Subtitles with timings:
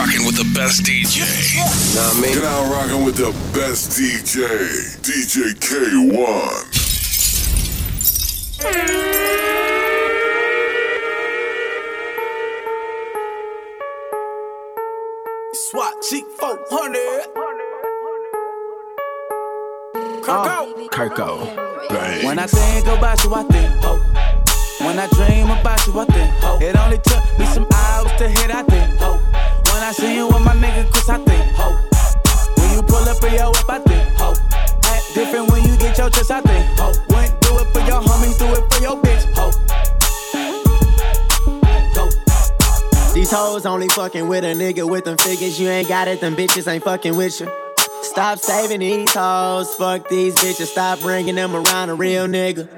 [0.00, 1.20] rocking with the best DJ.
[1.94, 2.32] Nah, me.
[2.32, 6.64] You're now rocking with the best DJ, DJ Kay-One.
[15.52, 17.26] SWAT Chic 400.
[20.26, 21.56] Uh, Kirko.
[21.90, 22.24] Bang.
[22.24, 24.00] When I think about you, I think hope.
[24.80, 26.62] When I dream about you, I think hope.
[26.62, 29.29] It only took me some hours to hit, I think hope.
[29.90, 31.74] I see you with my nigga, Chris, I think hope.
[32.58, 34.36] When you pull up in your whip, I think hope.
[34.86, 36.94] Act different when you get your chest, I think hope.
[37.08, 39.54] Wouldn't do it for your homies, do it for your bitch, hope.
[41.96, 43.14] Hope.
[43.14, 45.58] These hoes only fucking with a nigga with them figures.
[45.58, 47.50] You ain't got it, them bitches ain't fucking with you.
[48.02, 50.66] Stop saving these hoes, fuck these bitches.
[50.66, 52.68] Stop bringing them around a real nigga.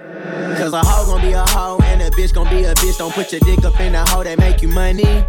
[0.57, 2.97] Cause a hoe gon' be a hoe and a bitch gon' be a bitch.
[2.97, 5.27] Don't put your dick up in a hoe that make you money.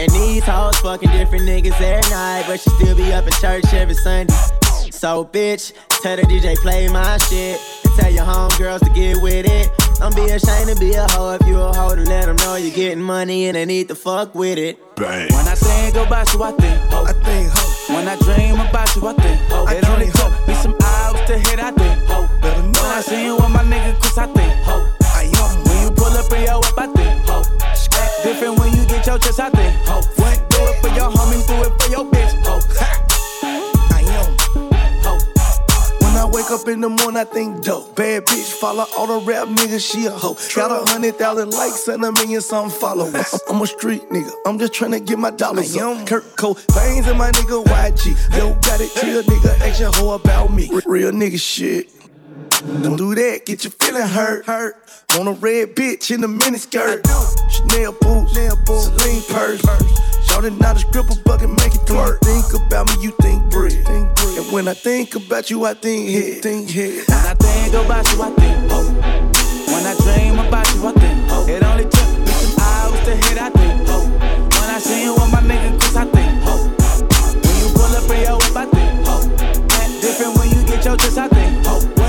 [0.00, 3.72] And these hoes fucking different niggas every night, but she still be up at church
[3.74, 4.32] every Sunday.
[4.90, 7.60] So bitch, tell the DJ play my shit.
[7.84, 9.70] And tell your homegirls to get with it.
[9.98, 12.56] Don't be ashamed to be a hoe if you a hoe to let them know
[12.56, 14.78] you're getting money and they need to fuck with it.
[14.96, 15.28] Bang.
[15.32, 17.08] When I think about you, I think hope.
[17.08, 17.90] I think hope.
[17.96, 19.68] When I dream about you, I think hope.
[19.68, 20.48] I It only dream took hope.
[20.48, 22.28] me some hours to hit, I think hope.
[22.40, 23.04] Better When I it.
[23.04, 24.88] see you with my nigga, Chris, I think hope.
[25.14, 25.64] I am.
[25.64, 27.46] When you pull up in your whip, I think hope.
[28.00, 28.79] Act different when you
[29.10, 30.04] your chest, I think hope.
[30.18, 32.62] Wouldn't do it for your homies, do it for your bitch, hope.
[33.90, 34.36] I am.
[35.02, 35.22] Hope.
[36.02, 37.96] When I wake up in the morning, I think dope.
[37.96, 40.36] Bad bitch, follow all the rap niggas, she a hoe.
[40.54, 43.34] Got a hundred thousand likes and a million some followers.
[43.48, 46.06] I'm a street nigga, I'm just tryna get my dollars up.
[46.06, 48.38] Kurt Cole, veins in my nigga YG.
[48.38, 50.70] Yo, got it, chill nigga, ask your hoe about me.
[50.86, 51.99] Real nigga shit.
[52.60, 54.44] Don't do that, get your feeling hurt.
[54.44, 54.76] Hurt.
[55.16, 57.00] Want a red bitch in a miniskirt.
[57.48, 59.62] Chanel boots, Chanel boots, Celine purse.
[60.28, 62.20] Shorty not a scribble bucket, make it twerk.
[62.20, 63.72] Think about me, you think bread.
[63.72, 64.38] Think bread.
[64.38, 66.42] And when I think about you, I think head.
[66.42, 67.04] Think head.
[67.08, 68.92] When I think about you, I think hope.
[69.72, 71.48] When I dream about you, I think hope.
[71.48, 74.04] It only took me some hours to hit, I think hope.
[74.04, 76.68] When I see you with my nigga, Chris, I think hope.
[77.40, 79.24] When you pull up in your whip, I think hope.
[80.02, 81.99] Different when you get your chest, I think hope.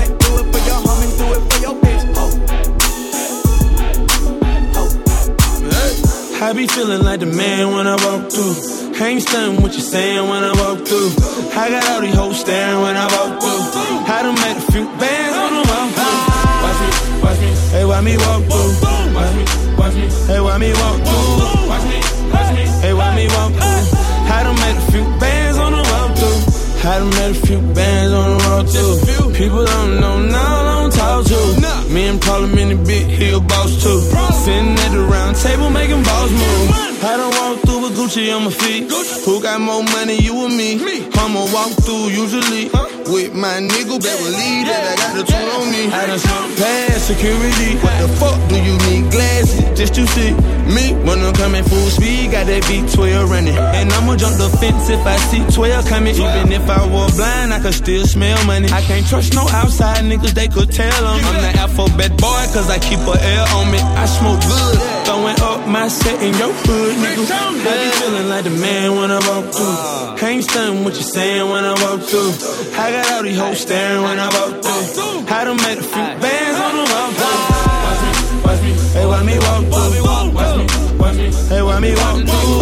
[6.42, 8.98] I be feeling like the man when I walk through.
[8.98, 11.14] Ain't stunning what you saying when I walk through.
[11.54, 13.62] I got all these hoes staring when I walk through.
[14.10, 16.18] I done made a few bands on the walk through.
[16.66, 16.90] Watch me,
[17.22, 18.74] watch me, hey, why me walk through?
[19.14, 19.44] Watch me,
[19.78, 21.70] watch me, hey, why me walk through?
[21.70, 21.98] Watch me,
[22.34, 23.86] watch me, hey, why me walk through?
[24.34, 26.90] I done made a few bands on the walk through.
[26.90, 29.30] I done made a few bands on the walk through.
[29.38, 31.61] People don't know now, I don't talk to.
[31.92, 34.00] Me and Parliament, the big hill boss too.
[34.00, 36.70] Sitting at the round table making balls move.
[37.04, 38.90] I done walk through Gucci on my feet.
[39.24, 40.80] Who got more money, you or me?
[41.14, 42.70] I'ma walk through usually
[43.06, 45.92] with my nigga that lead that I got the tool on me.
[45.92, 47.76] I done snuck past security.
[47.84, 50.32] What the fuck do you need glasses just to see
[50.72, 50.94] me?
[51.04, 53.56] When I'm coming full speed, got that V12 running.
[53.56, 56.14] And I'ma jump the fence if I see 12 coming.
[56.14, 58.68] Even if I were blind, I could still smell money.
[58.72, 61.20] I can't trust no outside niggas, they could tell them.
[61.20, 63.78] I'm the alphabet boy, cause I keep a L on me.
[63.78, 67.81] I smoke good, throwing up my set in your hood, nigga.
[67.82, 70.28] Be feeling like the man when I walk through.
[70.28, 72.30] Ain't stunning what you saying when I walk through.
[72.78, 75.26] I got all these hoes staring when I walk through.
[75.26, 77.42] I done made a few bands on the walk through.
[77.86, 78.12] Watch me,
[78.46, 80.04] watch me, hey, why me walk through?
[80.38, 80.66] Watch me,
[80.96, 82.61] watch me, hey, why me walk through?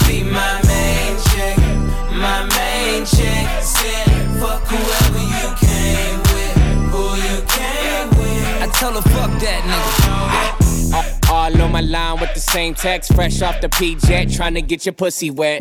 [2.21, 3.47] my main chick.
[3.61, 4.07] Said
[4.39, 6.55] fuck whoever you came with,
[6.93, 8.61] who you came with.
[8.61, 9.91] I tell her fuck that nigga.
[10.05, 11.20] Oh, oh, oh.
[11.41, 14.85] All on my line with the same text, fresh off the P-Jet, trying to get
[14.85, 15.59] your pussy wet.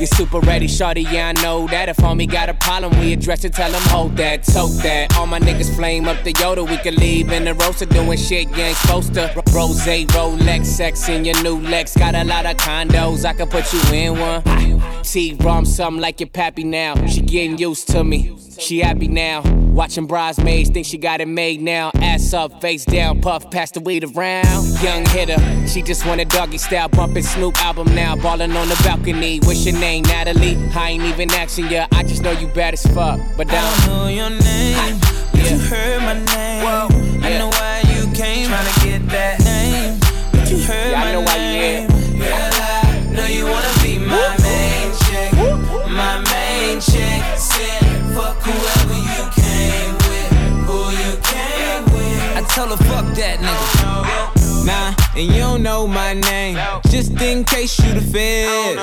[0.00, 1.88] You super ready, shorty, yeah, I know that.
[1.88, 5.16] If homie got a problem, we address it, tell him hold that, tote that.
[5.16, 8.48] All my niggas flame up the Yoda, we can leave in the roaster doing shit
[8.48, 9.32] you ain't supposed to.
[9.54, 11.96] Rose, Rolex, sex in your new Lex.
[11.96, 14.42] Got a lot of condos, I can put you in one.
[15.04, 17.06] T-Rom, something like your pappy now.
[17.06, 18.36] She getting used to me.
[18.58, 19.42] She happy now.
[19.70, 21.92] Watching bridesmaids, think she got it made now.
[21.94, 24.66] Ass up, face down, puff, pass the weed around.
[24.82, 28.16] Young hitter, she just want a doggy style, bumping Snoop album now.
[28.16, 29.38] Ballin' on the balcony.
[29.40, 30.56] What's your name, Natalie?
[30.74, 33.20] I ain't even asking ya, I just know you bad as fuck.
[33.36, 34.98] But I don't know your name,
[35.32, 35.50] but yeah.
[35.50, 36.64] you heard my name.
[36.64, 37.26] Whoa, yeah.
[37.26, 39.98] I know why you came, tryna get that name.
[40.32, 41.26] But you heard yeah, my I know name.
[41.26, 41.88] Why you here.
[42.20, 45.30] Girl, I know you wanna be my main chick,
[46.00, 47.20] my main chick.
[47.36, 47.82] Said
[48.14, 50.30] fuck whoever you came with,
[50.66, 52.36] who you came with.
[52.38, 54.39] I tell her fuck that nigga.
[54.64, 56.58] Nah, and you don't know my name,
[56.88, 58.80] just in case you the feds.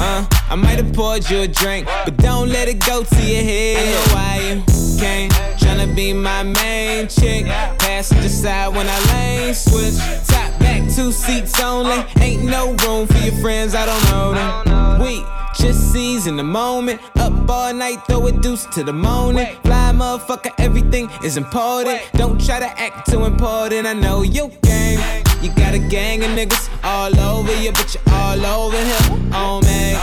[0.00, 3.42] Uh, I might have poured you a drink, but don't let it go to your
[3.42, 3.76] head.
[3.78, 7.46] I know why you came, tryna be my main chick.
[7.78, 9.96] Passenger side when I lane switch.
[10.26, 10.63] Top
[10.94, 12.04] two seats only.
[12.20, 15.00] Ain't no room for your friends, I don't know them.
[15.00, 15.24] We
[15.56, 17.00] just seize in the moment.
[17.16, 19.46] Up all night, throw a deuce to the morning.
[19.64, 22.00] Fly motherfucker, everything is important.
[22.12, 23.86] Don't try to act too important.
[23.86, 25.00] I know you game.
[25.42, 29.30] You got a gang of niggas all over you, but you're all over here.
[29.32, 29.94] Oh man.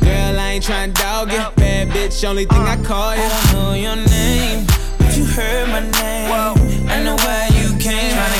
[0.00, 1.38] Girl, I ain't tryna dog you.
[1.56, 3.22] Bad bitch, only thing I call you.
[3.22, 4.66] I don't know your name,
[4.98, 6.88] but you heard my name.
[6.88, 8.39] I know why you came.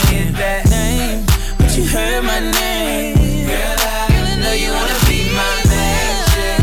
[1.70, 3.46] That you heard my name.
[3.46, 6.58] Girl, I know you wanna be my main chick,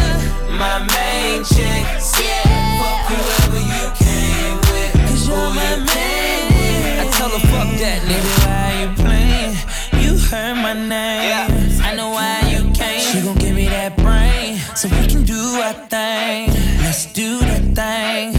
[0.51, 1.88] my main chick.
[2.19, 2.44] Yeah.
[2.83, 4.92] Fuck whoever you came with.
[5.07, 7.00] Cause you're my main.
[7.00, 8.31] I tell her fuck that nigga.
[8.44, 9.56] Why you playing?
[10.04, 10.92] You heard my name.
[10.92, 11.88] Yeah.
[11.88, 13.00] I know why you came.
[13.00, 14.57] She gon' give me that brain.
[14.75, 16.51] So we can do our thing.
[16.83, 18.36] Let's do the thing.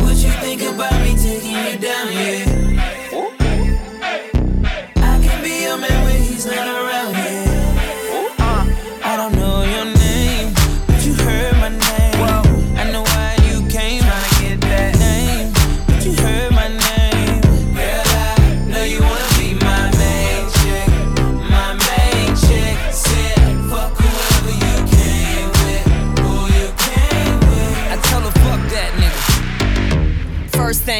[0.00, 0.97] What you think about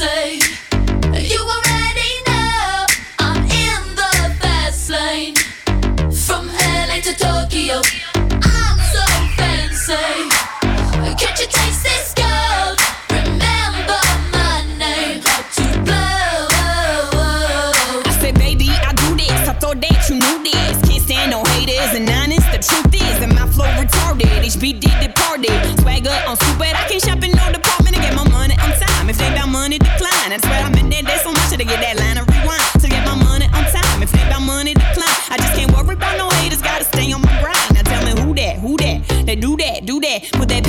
[0.00, 0.47] I'm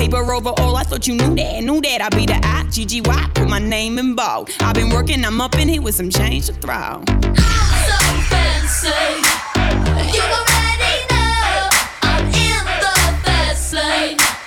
[0.09, 0.75] paper over all.
[0.75, 2.01] I thought you knew that, knew that.
[2.01, 3.31] I be the I, G G Y.
[3.35, 4.49] Put my name in bold.
[4.59, 5.23] I've been working.
[5.25, 6.73] I'm up in here with some change to throw.
[6.73, 7.05] I'm
[7.87, 7.97] so
[8.29, 8.89] fancy.
[10.13, 11.69] You already know
[12.03, 14.38] I'm in the lane.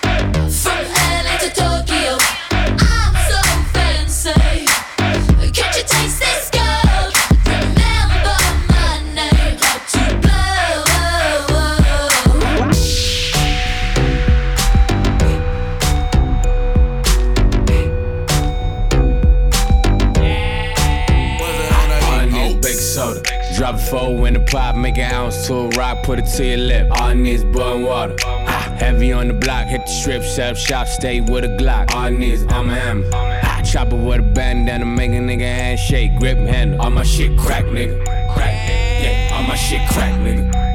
[26.03, 26.89] Put it to your lip.
[26.93, 28.17] All I need is water.
[28.27, 31.95] Ah, heavy on the block, hit the strip, up shop, stay with a Glock.
[31.95, 33.11] All I need is I'm a hammer.
[33.15, 36.81] Ah, chopper with a bandana, make a nigga handshake, grip handle.
[36.81, 38.05] All my shit crack, nigga.
[38.35, 39.03] Crack, nigga.
[39.03, 40.72] Yeah, all my shit crack, nigga.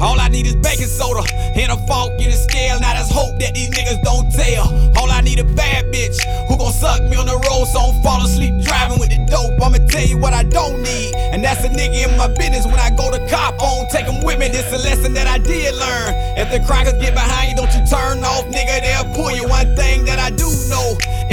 [0.00, 2.78] All I need is baking soda and a fork in a scale.
[2.80, 4.70] Now let's hope that these niggas don't tell.
[4.98, 7.90] All I need a bad bitch who gon' suck me on the road so I
[7.90, 9.58] don't fall asleep driving with the dope.
[9.60, 12.64] I'ma tell you what I don't need, and that's a nigga in my business.
[12.64, 14.48] When I go to cop on, take them with me.
[14.48, 16.14] This a lesson that I did learn.
[16.38, 18.80] If the crackers get behind you, don't you turn off, nigga.
[18.80, 19.48] They'll pull you.
[19.48, 20.17] One thing that I.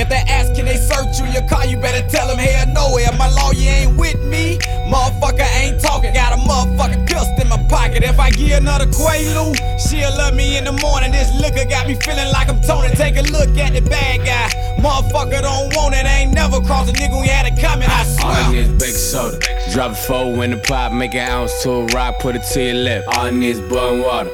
[0.06, 1.66] If they ask, can they search you your car?
[1.66, 2.96] You better tell them, hell no.
[3.00, 6.14] If my lawyer ain't with me, motherfucker ain't talking.
[6.14, 8.04] Got a motherfucking pistol in my pocket.
[8.04, 11.12] If I give another Quaalude, she'll love me in the morning.
[11.12, 12.90] This liquor got me feeling like I'm Tony.
[12.90, 14.78] Take a look at the bad guy.
[14.78, 16.06] Motherfucker don't want it.
[16.06, 17.90] Ain't never crossed a nigga we had it coming.
[17.90, 18.28] I swear.
[18.28, 19.40] All I need is baking soda.
[19.72, 22.64] Drop a four in the pot, make an ounce to a rock, put it to
[22.64, 23.06] your lip.
[23.08, 24.30] All I need is boiling water.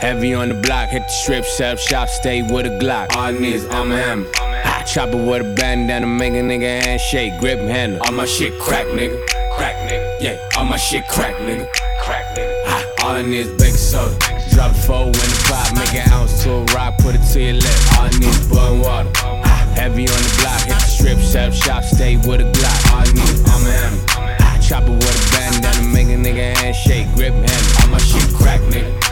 [0.00, 3.14] Heavy on the block, hit the strip, up shop, stay with a Glock.
[3.14, 4.26] All I need is I'm a hammer.
[4.64, 8.00] Ah, chopper with a bandana, make a nigga handshake, grip handle.
[8.06, 9.20] All my shit crack, nigga.
[9.56, 10.22] Crack, nigga.
[10.22, 11.68] Yeah, all my shit crack, nigga.
[12.00, 12.62] Crack, nigga.
[12.64, 14.16] Ah, all I need is baking soda.
[14.54, 17.38] Drop a four in the pot, make an ounce to a rock, put it to
[17.38, 17.78] your lip.
[17.92, 19.10] All I need is boiling water.
[19.20, 22.92] Ah, heavy on the block, hit the strip, up shop, stay with a Glock.
[22.94, 24.04] All I need is I'm a hammer.
[24.40, 27.82] Ah, chopper with a bandana, make a nigga handshake, grip handle.
[27.84, 28.24] All my shit.
[28.32, 29.09] Crack, nigga.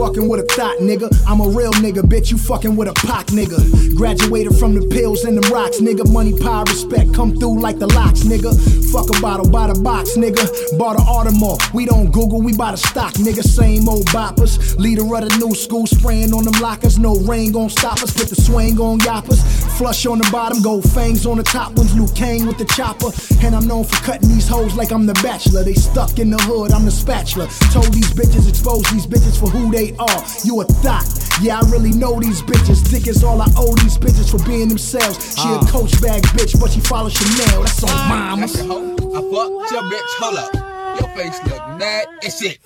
[0.00, 1.08] Fucking with a thought, nigga.
[1.26, 2.30] I'm a real nigga, bitch.
[2.30, 3.94] You fucking with a pock, nigga.
[3.94, 6.10] Graduated from the pills and the rocks, nigga.
[6.10, 8.50] Money, power, respect come through like the locks, nigga.
[8.92, 10.44] Fuck a bottle, buy the box, nigga.
[10.78, 11.74] Bought a Audemars.
[11.74, 13.42] We don't Google, we buy the stock, nigga.
[13.42, 14.78] Same old boppers.
[14.78, 16.98] Leader of the new school, spraying on them lockers.
[16.98, 18.12] No rain gon' stop us.
[18.16, 19.42] Put the swing on yoppers.
[19.76, 21.94] Flush on the bottom, gold fangs on the top ones.
[21.94, 23.12] Luke Kang with the chopper.
[23.44, 25.62] And I'm known for cutting these hoes like I'm the bachelor.
[25.62, 27.48] They stuck in the hood, I'm the spatula.
[27.72, 30.24] Told these bitches, expose these bitches for who they are.
[30.44, 31.04] You a thot.
[31.40, 32.88] Yeah, I really know these bitches.
[32.90, 35.36] Dick is all I owe these bitches for being themselves.
[35.40, 35.66] She a uh.
[35.66, 37.62] coach bag bitch, but she follow Chanel.
[37.62, 38.44] That's on your.
[38.44, 40.10] I fucked your bitch.
[40.20, 40.54] Hold up.
[41.00, 42.58] Your face look mad as shit.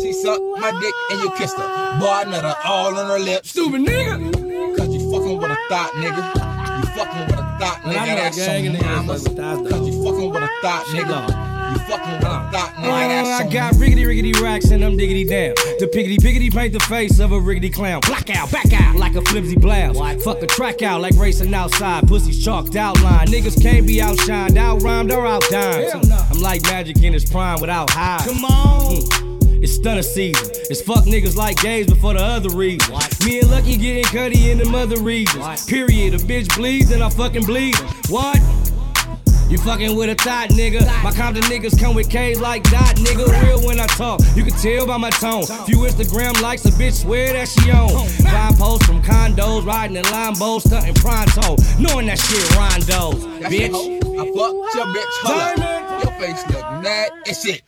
[0.00, 1.98] She sucked my dick and you kissed her.
[1.98, 3.50] Boy, I nut her all on her lips.
[3.50, 4.76] Stupid nigga.
[4.76, 6.22] Cause you fucking with a thought, nigga.
[6.78, 7.98] You fucking with a thought, nigga.
[7.98, 9.24] I know a That's gang of some niggas mamas.
[9.24, 11.43] fuck Cause you fucking with a thought, nigga.
[11.94, 13.08] You fucking with a thought, nigga.
[13.08, 15.54] That's I got riggedy riggedy racks and I'm diggity down.
[15.78, 18.00] The piggity piggity paint the face of a riggedy clown.
[18.00, 19.96] Black out, back out like a flimsy blouse.
[20.24, 22.06] Fuck a track out like racing outside.
[22.08, 23.26] Pussies chalked outline.
[23.28, 26.12] Niggas can't be outshined, out rhymed or out dined.
[26.30, 28.26] I'm like magic in its prime without highs.
[28.26, 28.92] Come on.
[28.92, 29.62] Mm.
[29.62, 30.50] It's stunner season.
[30.68, 32.94] It's fuck niggas like gays before the other reason.
[33.24, 35.64] Me and Lucky getting cutty in the mother reasons.
[35.64, 36.12] Period.
[36.12, 37.74] A bitch bleeds and I fucking bleed.
[38.10, 38.36] What?
[39.48, 40.86] You fucking with a thought, nigga.
[41.02, 43.26] My Compton niggas come with K's like dot, nigga.
[43.44, 45.44] Real when I talk, you can tell by my tone.
[45.66, 48.08] Few Instagram likes, a bitch swear that she on.
[48.24, 51.56] Five posts from condos, riding in Lambo, stunting pronto.
[51.78, 53.74] Knowing that shit rondos, bitch.
[54.14, 55.14] I fucked your bitch.
[55.22, 56.04] Hold up.
[56.04, 57.62] Your face look mad as shit.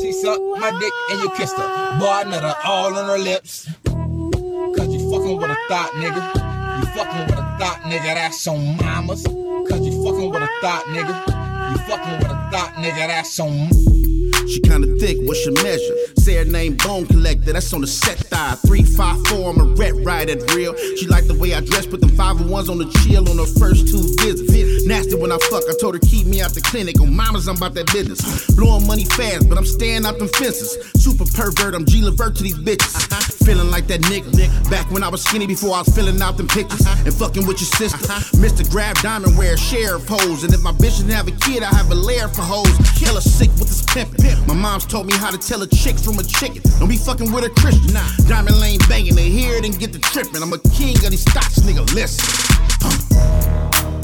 [0.00, 1.98] She sucked my dick and you kissed her.
[1.98, 3.68] Boy, I nut her all on her lips.
[3.84, 6.43] Cause you fucking with a thought, nigga.
[6.76, 8.14] You fucking with a thought, nigga.
[8.14, 9.22] That's on mamas.
[9.24, 11.70] Cause you fucking with a thought, nigga.
[11.70, 13.06] You fucking with a thought, nigga.
[13.08, 14.03] That's on.
[14.48, 15.94] She kinda thick, what's your measure?
[16.18, 18.54] Say her name Bone Collector, that's on the set thigh.
[18.66, 20.74] 354, I'm a ret ride at real.
[20.96, 23.88] She like the way I dress, put them 501s on the chill on her first
[23.88, 24.86] two visits.
[24.86, 27.00] Nasty when I fuck, I told her keep me out the clinic.
[27.00, 28.20] On mamas, I'm about that business.
[28.54, 30.76] Blowing money fast, but I'm staying out them fences.
[30.96, 33.44] Super pervert, I'm G Levert to these bitches.
[33.44, 34.32] Feeling like that nigga.
[34.70, 36.84] Back when I was skinny before I was filling out them pictures.
[36.86, 37.98] And fucking with your sister.
[38.40, 38.68] Mr.
[38.70, 40.44] Grab Diamond wear sheriff hoes.
[40.44, 42.76] And if my bitch didn't have a kid, I have a lair for hoes.
[43.00, 44.33] Hella sick with this pimpin'.
[44.46, 46.62] My mom's told me how to tell a chick from a chicken.
[46.78, 47.92] Don't be fucking with a Christian.
[47.92, 49.14] Nah, Diamond Lane banging.
[49.14, 50.42] They hear it and get the trippin'.
[50.42, 51.84] I'm a king of these stocks, nigga.
[51.94, 52.24] Listen.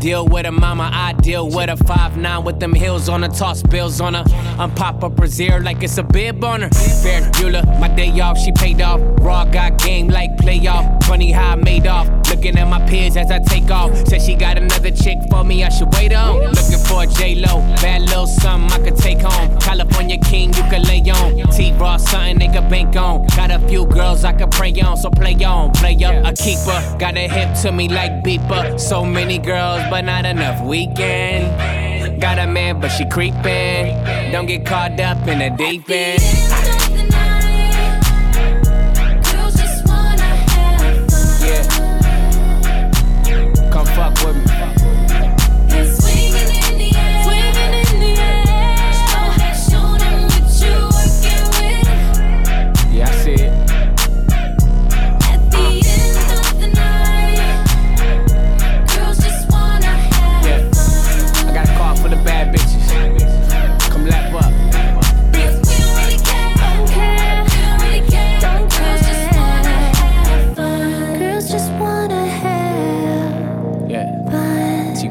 [0.02, 3.28] deal with a mama, I deal with a Five nine with them heels on her,
[3.28, 4.24] toss bills on her.
[4.58, 6.70] I'm pop up brazier like it's a bib on her.
[6.70, 9.00] Ferris Bueller, my day off, she paid off.
[9.20, 11.04] Raw got game like playoff.
[11.04, 12.08] Funny how I made off.
[12.28, 13.94] Looking at my peers as I take off.
[14.08, 16.54] Said she got another chick for me, I should wait on.
[16.92, 19.58] For Lo, bad little something I could take home.
[19.60, 21.50] California King, you could lay on.
[21.50, 23.26] T Raw, something they could bank on.
[23.28, 26.26] Got a few girls I could pray on, so play on, play up.
[26.26, 28.78] A keeper, got a hip to me like beeper.
[28.78, 32.20] So many girls, but not enough weekend.
[32.20, 33.96] Got a man, but she creeping.
[34.30, 36.41] Don't get caught up in the deep end.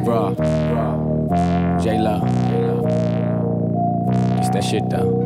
[0.03, 0.33] Raw.
[1.79, 2.21] J Lo.
[4.39, 5.23] It's that shit though.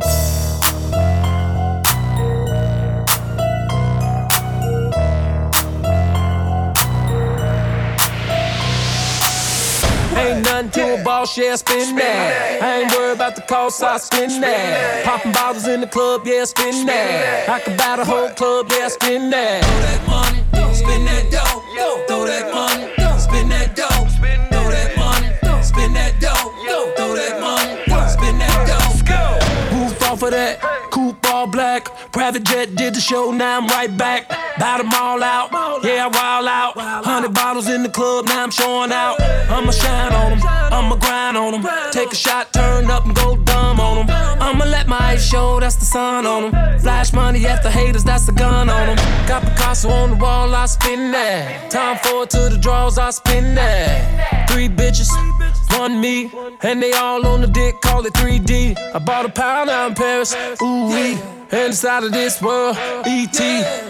[10.16, 12.62] Ain't nothing to a boss, yeah, spin that.
[12.62, 15.04] I ain't worried about the cost, I spin that.
[15.04, 17.48] Popping bottles in the club, yeah, spin that.
[17.48, 19.64] I could buy the whole club, yeah, spin that.
[19.64, 21.55] Throw that money, spin that dough.
[30.26, 30.60] Of that,
[30.90, 31.86] coupe all black.
[32.12, 34.28] Private jet did the show, now I'm right back.
[34.58, 35.50] Bout them all out,
[35.84, 37.04] yeah, I wild out.
[37.04, 39.20] Hundred bottles in the club, now I'm showing out.
[39.20, 41.92] I'ma shine on them, I'ma grind on them.
[41.92, 44.25] Take a shot, turn up and go dumb on them.
[44.46, 46.78] I'ma let my eyes show, that's the sun on them.
[46.78, 48.96] Flash money after haters, that's the gun on them.
[49.26, 51.68] Got Picasso on the wall, I spin that.
[51.68, 54.48] Time for it to the draws, I spin that.
[54.48, 55.10] Three bitches,
[55.76, 56.30] one me,
[56.62, 58.78] and they all on the dick, call it 3D.
[58.94, 60.32] I bought a pound out in Paris,
[60.62, 61.18] ooh wee.
[61.52, 63.38] And inside of this world, ET.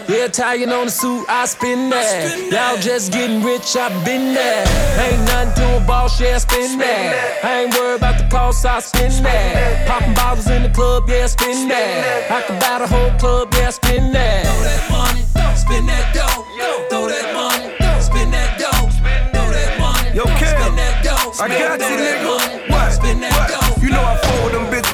[0.07, 2.37] Yeah, tying on the suit, I spin that.
[2.51, 4.63] Y'all just getting rich, I been there.
[5.01, 7.43] Ain't nothing to a boss, yeah, spin that.
[7.43, 9.87] I ain't worried about the cost, I spin that.
[9.87, 12.29] Popping bottles in the club, yeah, spin that.
[12.29, 14.45] I can buy the whole club, yeah, spin that.
[14.45, 15.21] Throw that money,
[15.57, 16.45] spin that dough.
[16.89, 18.89] Throw that money, spin that dough.
[19.33, 21.33] Throw that money, spin that dough.
[21.41, 22.36] I got you, nigga.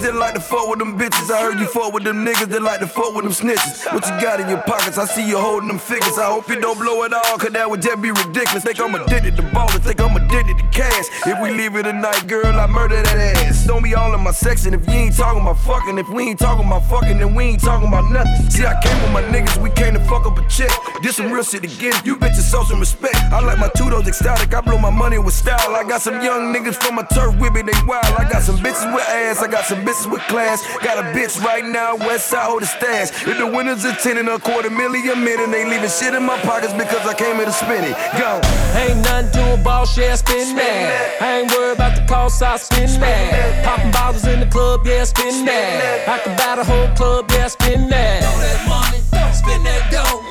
[0.03, 1.31] That like to fuck with them bitches.
[1.31, 3.87] I heard you fuck with them niggas that like to fuck with them snitches.
[3.93, 4.97] What you got in your pockets?
[4.97, 6.17] I see you holding them figures.
[6.19, 8.63] I hope you don't blow it all, cause that would just be ridiculous.
[8.63, 11.05] Think I'm addicted to ballin', think I'm addicted to cash.
[11.25, 13.65] If we leave it tonight, girl, I murder that ass.
[13.65, 15.97] Don't be all in my section if you ain't talking about fucking.
[15.97, 18.51] If we ain't talking about fucking, then we ain't talking about nothing.
[18.51, 20.71] See, I came with my niggas, we came to fuck up a chick.
[21.01, 21.95] Did some real shit again.
[22.03, 23.15] You bitches show some respect.
[23.31, 24.53] I like my two-toes ecstatic.
[24.53, 25.75] I blow my money with style.
[25.75, 28.05] I got some young niggas from my turf with me, they wild.
[28.19, 30.61] I got some bitches with ass, I got some bitches with class.
[30.83, 33.09] Got a bitch right now, west side hold the stash.
[33.27, 36.73] If the winners attending a quarter million a minute, they leaving shit in my pockets
[36.73, 37.95] because I came here to spend it.
[38.17, 38.41] Go.
[38.79, 41.21] Ain't nothing to a boss, yeah, spin that.
[41.21, 43.65] I ain't worried about the cost, I spin that.
[43.65, 46.09] Popping bottles in the club, yeah, spin that.
[46.09, 48.23] I can buy the whole club, yeah, spin that.
[48.23, 50.22] Throw that money, spin that dough.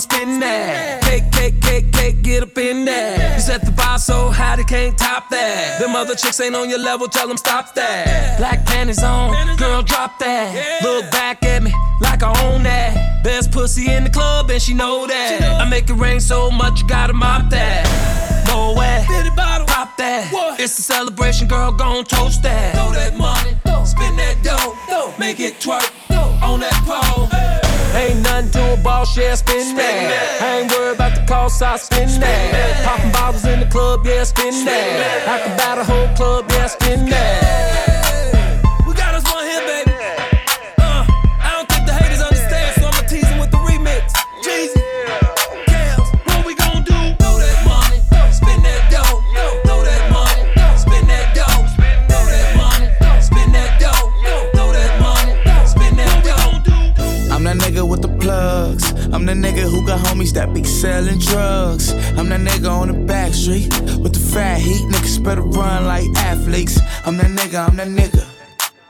[0.00, 1.02] I'ma spin that.
[1.02, 3.36] Cake, cake, cake, cake, get up in that.
[3.36, 5.78] You set the bar so high, they can't top that.
[5.78, 8.38] Them other chicks ain't on your level, tell them stop that.
[8.38, 10.82] Black panties on, girl, drop that.
[10.82, 13.22] Look back at me like I own that.
[13.22, 15.60] Best pussy in the club, and she know that.
[15.60, 17.84] I make it rain so much, you gotta mop that.
[18.48, 19.04] No way,
[19.66, 20.56] pop that.
[20.58, 22.74] It's a celebration, girl, gon' toast that.
[22.74, 23.50] Throw that money,
[23.84, 25.12] spin that dough.
[25.18, 25.92] Make it twerk
[26.42, 27.69] on that pole.
[27.94, 30.42] Ain't nothing to a boss, yeah, spin that.
[30.42, 32.84] I ain't worried about the cost, I spin that.
[32.84, 35.28] Popping bottles in the club, yeah, spin that.
[35.28, 38.09] I can buy the whole club, yeah, spin that.
[59.30, 61.92] the nigga who got homies that be selling drugs.
[62.18, 63.68] I'm that nigga on the back street
[64.00, 64.82] with the fat heat.
[64.88, 66.80] Niggas better run like athletes.
[67.06, 68.26] I'm that nigga, I'm that nigga.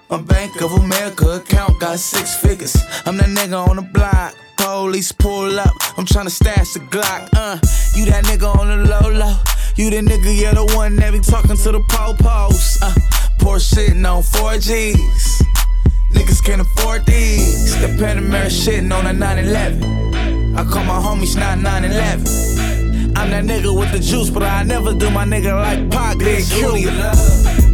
[0.09, 2.75] My Bank of America account got six figures.
[3.05, 4.35] I'm that nigga on the block.
[4.57, 5.75] Police pull up.
[5.99, 7.29] I'm tryna stash the Glock.
[7.35, 7.59] Uh,
[7.95, 9.37] you that nigga on the low low.
[9.77, 12.79] You the nigga, yeah, the one that be talking to the popos.
[12.81, 12.95] Uh,
[13.39, 15.43] poor shitting on 4Gs.
[16.13, 17.79] Niggas can't afford these.
[17.81, 20.10] The Panamera shitting on a 911.
[20.57, 23.17] I call my homies not 911.
[23.17, 26.19] I'm that nigga with the juice, but I never do my nigga like Pac.
[26.19, 27.70] Big Q.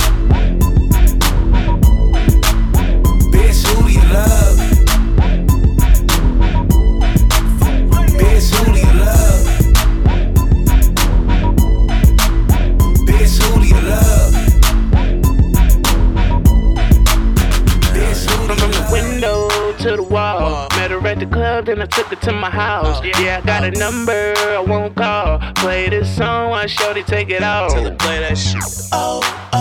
[21.67, 23.01] then I took her to my house.
[23.03, 23.05] Oh.
[23.05, 23.79] Yeah, I got a oh.
[23.79, 25.41] number, I won't call.
[25.57, 27.73] Play this song, I shorty take it off.
[27.73, 28.63] Tell her play that shit.
[28.93, 29.21] Oh,
[29.53, 29.56] oh,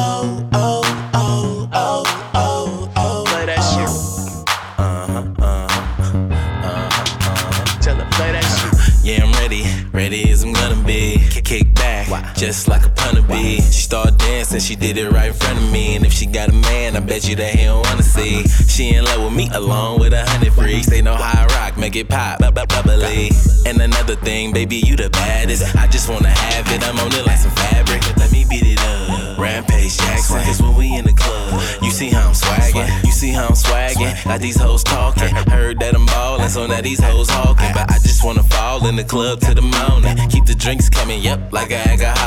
[12.35, 13.57] just like a punter bee.
[13.57, 15.95] She started dancing, she did it right in front of me.
[15.95, 18.43] And if she got a man, I bet you that he don't wanna see.
[18.67, 20.87] She in love with me, along with a hundred freaks.
[20.87, 23.31] They know how I rock, make it pop, bu- bu- bubbly.
[23.65, 25.75] And another thing, baby, you the baddest.
[25.75, 28.01] I just wanna have it, I'm on it like some fabric.
[28.17, 29.39] Let me beat it up.
[29.39, 33.31] Rampage Jackson, cause when we in the club, you see how I'm swagging, you see
[33.31, 34.23] how I'm swagging.
[34.23, 37.71] Got these hoes talking, heard that I'm ballin', so now these hoes hawking.
[37.73, 40.29] But I just wanna fall in the club to the morning.
[40.29, 41.85] Keep the drinks coming, yep, like a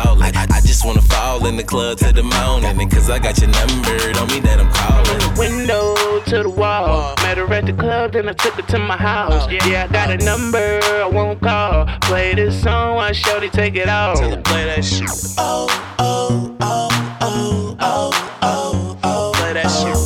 [0.09, 0.37] alcoholic.
[0.37, 2.81] I, I just wanna fall in the club to the morning.
[2.81, 5.39] And cause I got your number, don't mean that I'm calling.
[5.39, 5.95] Window
[6.27, 7.15] to the wall.
[7.23, 9.51] Met her at the club, then I took her to my house.
[9.51, 11.87] Yeah, yeah I got a number, I won't call.
[12.03, 14.19] Play this song, I shorty take it off.
[14.19, 15.11] Tell her play that shit.
[15.39, 15.69] Oh,
[15.99, 16.89] oh, oh,
[17.21, 19.33] oh, oh, oh, oh.
[19.35, 19.97] Play that shit.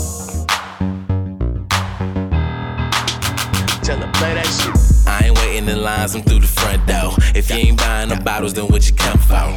[4.22, 4.81] Play that shit.
[5.68, 7.12] In lines, I'm through the front door.
[7.36, 9.56] If you ain't buying the bottles, then what you come for?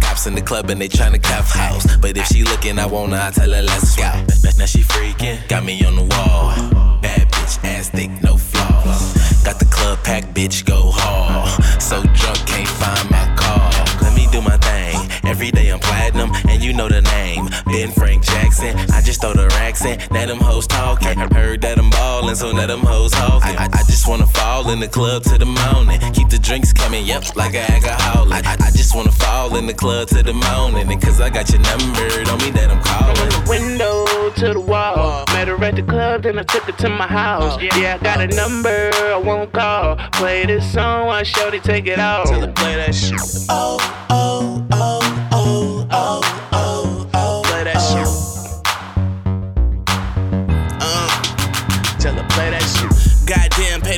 [0.00, 1.96] Cops in the club and they tryna cuff house.
[1.98, 4.10] But if she looking, I wanna, I tell her let's go.
[4.58, 6.98] Now she freaking, got me on the wall.
[7.02, 9.44] Bad bitch, ass thick, no flaws.
[9.44, 11.62] Got the club packed, bitch, go hard.
[11.82, 13.70] So drunk, can't find my car.
[14.00, 15.10] Let me do my thing.
[15.24, 17.48] Every day I'm platinum, and you know the name.
[17.64, 18.76] Ben Frank Jackson.
[18.92, 19.98] I just throw the racks in.
[20.10, 21.18] Now them hoes talking.
[21.18, 23.56] Heard that I'm ballin', so now them hoes hawking.
[23.56, 26.00] I, I just wanna fall in the club to the morning.
[26.12, 28.46] Keep the drinks coming, yep, like an alcoholic.
[28.46, 30.90] I, I just wanna fall in the club to the morning.
[30.90, 33.16] And cause I got your number, don't mean that I'm calling.
[33.16, 34.04] From the Window
[34.36, 35.24] to the wall.
[35.32, 37.60] Met her at the club, then I took her to my house.
[37.60, 39.96] Yeah, I got a number, I won't call.
[40.12, 42.28] Play this song, I shorty take it off.
[42.28, 43.20] Tell her play that shit.
[43.48, 43.78] Oh,
[44.10, 44.63] oh,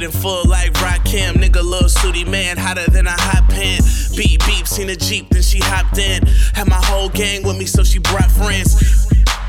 [0.06, 1.34] in full like rock, Rakim.
[1.34, 3.80] Nigga, little sooty man, hotter than a hot pan.
[4.16, 6.24] Beep, beep, seen a Jeep, then she hopped in.
[6.54, 9.06] Had my whole gang with me, so she brought friends.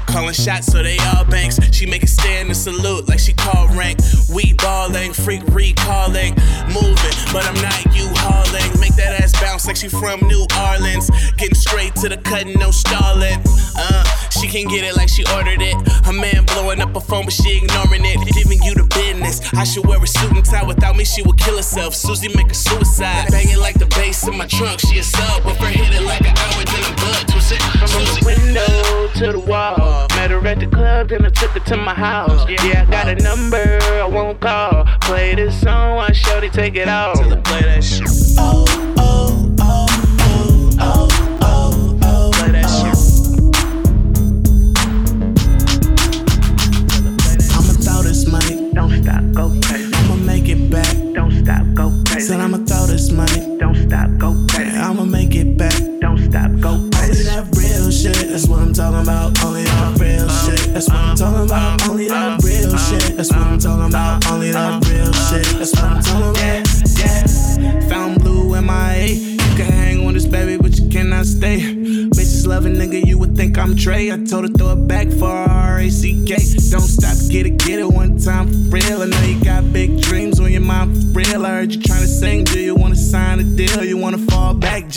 [0.07, 1.59] Calling shots, so they all banks.
[1.71, 3.99] She make a stand and salute like she called rank.
[4.33, 6.33] We balling, freak recalling.
[6.73, 8.79] Moving, but I'm not you hauling.
[8.79, 11.11] Make that ass bounce like she from New Orleans.
[11.37, 13.43] Getting straight to the cut, no stalling.
[13.77, 14.03] Uh,
[14.39, 15.75] she can get it like she ordered it.
[16.05, 18.17] Her man blowing up her phone, but she ignoring it.
[18.33, 19.41] Giving you the business.
[19.53, 20.63] I should wear a suit and tie.
[20.63, 21.95] Without me, she would kill herself.
[21.95, 23.27] Susie make a suicide.
[23.31, 24.79] Banging like the bass in my trunk.
[24.79, 27.61] She a sub, but her hit it like an hour, then I'm blood twist it.
[27.89, 30.07] From the window to the wall.
[30.15, 32.47] Met her at the club, then I took her to my house.
[32.49, 34.85] Yeah, I got a number, I won't call.
[35.01, 37.19] Play this song, I shorty take it off.
[37.19, 38.07] Tell her play that shit.
[38.37, 38.65] Oh,
[38.97, 39.87] oh, oh,
[40.19, 41.16] oh, oh,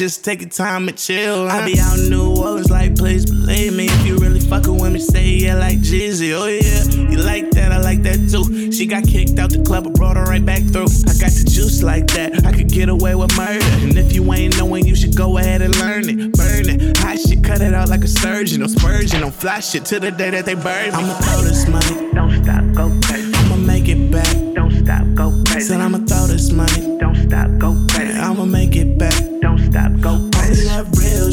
[0.01, 1.47] just take your time and chill.
[1.47, 3.85] I be out in New Orleans, like, please believe me.
[3.85, 6.33] If you really fucking with me, say yeah, like Jeezy.
[6.33, 8.73] Oh yeah, you like that, I like that too.
[8.73, 10.89] She got kicked out the club, but brought her right back through.
[11.05, 13.63] I got the juice like that, I could get away with murder.
[13.85, 16.33] And if you ain't knowing, you should go ahead and learn it.
[16.33, 18.63] Burn it, hot shit, cut it out like a surgeon.
[18.63, 20.97] Or spurgeon, on fly shit to the day that they burn me.
[20.97, 23.35] I'ma throw this money, don't stop, go crazy.
[23.35, 25.69] I'ma make it back, don't stop, go crazy.
[25.69, 28.19] Said I'ma throw this money, don't stop, go crazy.
[28.19, 29.13] I'ma make it back,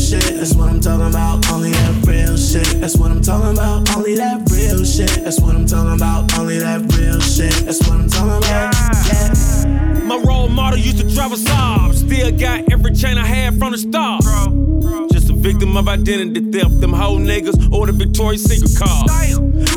[0.07, 1.49] shit, that's what I'm talking about.
[1.51, 3.95] Only that real shit, that's what I'm talking about.
[3.95, 6.37] Only that real shit, that's what I'm talking about.
[6.37, 8.73] Only that real shit, that's what I'm talking about.
[9.07, 10.03] Yeah.
[10.03, 11.93] My role model used to drive a Saab.
[11.93, 14.23] Still got every chain I had from the start.
[14.23, 16.79] Bro, Just a victim of identity theft.
[16.79, 19.03] Them whole niggas or the Victoria's Secret car.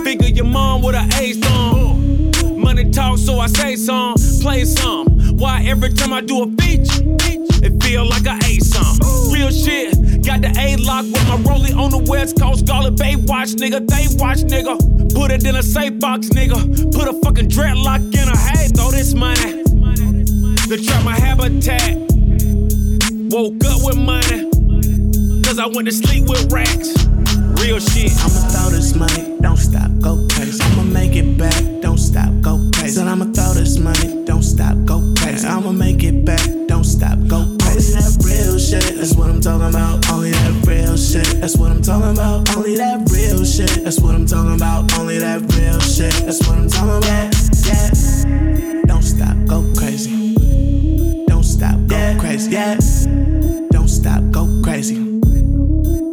[0.05, 2.31] Figure your mom with an ace on.
[2.61, 5.09] Money talk, so I say some, play some.
[5.39, 8.99] Why every time I do a feature, it feel like I ate some.
[9.33, 10.25] Real shit.
[10.25, 12.67] Got the A lock with my rollie on the west coast.
[12.67, 13.87] Scarlet Bay watch, nigga.
[13.87, 14.77] They watch, nigga.
[15.15, 16.93] Put it in a safe box, nigga.
[16.93, 18.69] Put a fucking dreadlock in a hay.
[18.69, 19.63] Throw this money.
[20.71, 21.97] The trap my habitat.
[23.31, 24.51] Woke up with money.
[25.43, 26.95] Cause I went to sleep with racks.
[27.61, 28.13] Real shit.
[28.23, 30.63] I'ma throw this money, don't stop, go crazy.
[30.63, 33.03] I'ma make it back, don't stop, go crazy.
[33.03, 35.47] I'ma throw this money, don't stop, go crazy.
[35.47, 37.93] I'ma make it back, don't stop, go crazy.
[37.93, 40.11] Only that real shit, that's what I'm talking about.
[40.11, 42.57] Only that real shit, that's what I'm talking about.
[42.57, 44.99] Only that real shit, that's what I'm talking about.
[44.99, 47.35] Only that real shit, that's what I'm talking about.
[47.69, 50.35] Yeah, don't stop, go crazy.
[51.27, 52.51] Don't stop, go crazy.
[52.51, 52.77] Yeah,
[53.73, 54.97] don't stop, go crazy.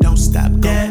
[0.01, 0.67] Don't stop, go crazy.
[0.67, 0.86] Yeah.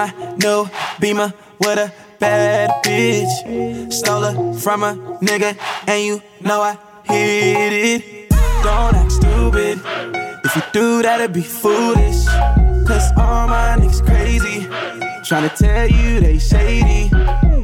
[0.00, 0.66] My new
[0.98, 3.92] beamer with a bad bitch.
[3.92, 5.50] Stole her from a nigga,
[5.86, 8.30] and you know I hit it.
[8.62, 9.80] Don't act stupid.
[10.44, 12.24] If you do that, it'd be foolish.
[12.88, 14.66] Cause all my niggas crazy.
[15.28, 17.10] Tryna tell you they shady.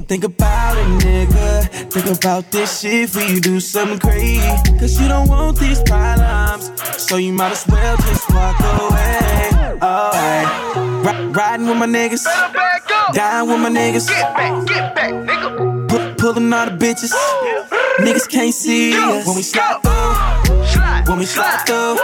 [0.05, 1.91] Think about it, nigga.
[1.91, 4.79] Think about this shit before you do something crazy.
[4.79, 6.71] Cause you don't want these problems.
[7.03, 9.79] So you might as well just walk away.
[9.83, 10.66] Alright.
[11.37, 12.25] Ri- riding with my niggas.
[13.13, 14.09] Dying with my niggas.
[14.09, 15.89] Get back, get back, nigga.
[15.89, 17.13] Pu- pulling all the bitches.
[17.99, 19.27] Niggas can't see us.
[19.27, 21.11] When we slide through.
[21.11, 21.99] When we slide through.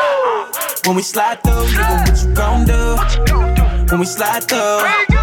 [0.86, 1.64] When we slide through.
[1.66, 3.90] Nigga, what you gon' do?
[3.90, 5.21] When we slide through.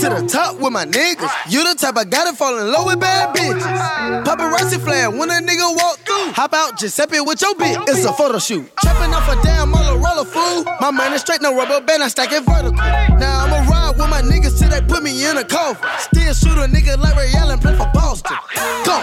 [0.00, 1.30] To the top with my niggas.
[1.48, 4.24] You the type I gotta fall in love with bad bitches.
[4.24, 6.32] Paparazzi flare when a nigga walk through.
[6.32, 7.76] Hop out Giuseppe with your bitch.
[7.88, 8.64] It's a photo shoot.
[8.80, 10.64] Trapping off a damn Motorola fool.
[10.80, 12.72] My man is straight, no rubber band, I stack it vertical.
[12.72, 15.86] Now I'ma ride with my niggas till they put me in a coffin.
[15.98, 18.36] Still shoot a nigga like Ray Allen, play for Boston.
[18.84, 18.96] Go.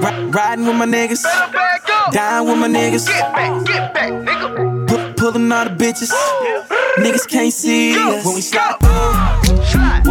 [0.00, 1.24] Ri- riding with my niggas.
[2.12, 3.06] Dying with my niggas.
[3.08, 4.86] Get back, get back, nigga.
[4.86, 6.12] Pu- pulling all the bitches.
[6.98, 8.24] Niggas can't see us.
[8.24, 9.13] When we through.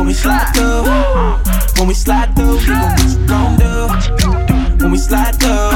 [0.03, 1.79] When we slide through.
[1.79, 2.57] When we slide through.
[2.57, 4.83] we Nigga, what you gon' do?
[4.83, 5.71] When we slide through.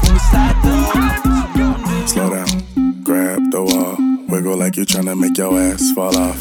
[0.00, 2.06] When we slide through.
[2.06, 3.96] Slow down, grab the wall,
[4.30, 6.40] wiggle like you're tryna make your ass fall off.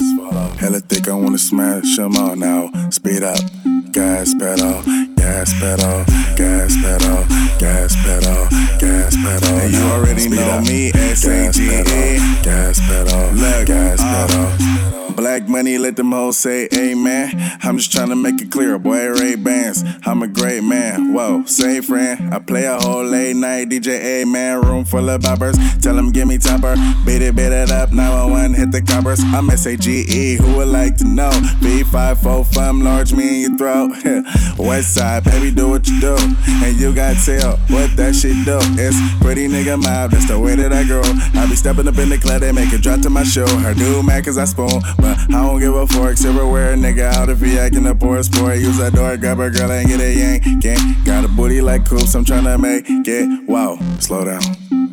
[0.58, 2.72] Hella thick, I wanna smash them all now.
[2.89, 3.44] Speed up,
[3.92, 4.82] gas pedal,
[5.18, 6.06] gas pedal,
[6.38, 7.26] gas pedal,
[7.60, 8.48] gas pedal,
[8.80, 9.50] gas pedal.
[9.60, 9.94] And you now.
[9.96, 10.63] already Speed know up.
[10.63, 11.84] me, Gas S-A-G-A.
[11.84, 15.03] pedal, gas pedal, Look, gas uh, pedal.
[15.24, 17.32] Black money, let them hoes say amen.
[17.64, 19.82] I'm just trying to make it clear, boy, Ray Bans.
[20.06, 21.14] I'm a great man.
[21.14, 22.34] Whoa, say friend.
[22.34, 24.60] I play a whole late night DJ, man.
[24.60, 25.56] Room full of boppers.
[25.82, 26.76] Tell them give me topper.
[27.06, 27.94] Beat it, beat it up.
[27.94, 29.22] 911, hit the coppers.
[29.24, 31.32] I'm S-A-G-E, who would like to know?
[31.62, 33.92] B545, fum, large me in your throat.
[34.60, 36.18] West side, baby, do what you do.
[36.66, 38.60] And you got tell what that shit do.
[38.76, 41.02] It's pretty nigga mob, that's the way that I grow.
[41.40, 43.48] I be stepping up in the club, they make it drop to my show.
[43.48, 46.17] Her do mad cause I spoon, but I don't give a fork.
[46.17, 48.58] Silverware, nigga, out if he acting a poor sport.
[48.58, 50.62] Use that door, grab a girl and get a yank.
[50.62, 51.04] Gang.
[51.04, 53.49] Got a booty like coops, I'm tryna make it.
[53.49, 53.78] Wow.
[53.99, 54.41] Slow down,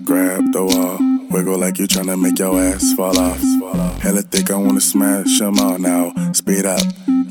[0.04, 0.98] grab the wall,
[1.30, 3.40] wiggle like you're tryna make your ass fall off.
[4.00, 6.12] Hella thick, I wanna smash them all now.
[6.33, 6.80] Speed up,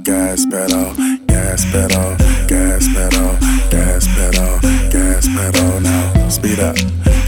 [0.04, 0.94] gas pedal,
[1.26, 2.16] gas pedal,
[2.48, 6.30] gas pedal, gas pedal, gas pedal now.
[6.30, 6.76] Speed up,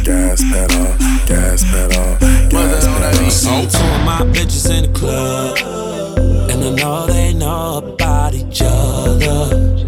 [0.03, 0.85] gas pedal,
[1.27, 2.17] gas pedal,
[2.49, 3.29] gas pedal.
[3.29, 5.57] See two of my bitches in the club,
[6.49, 9.79] and I know they know about each other.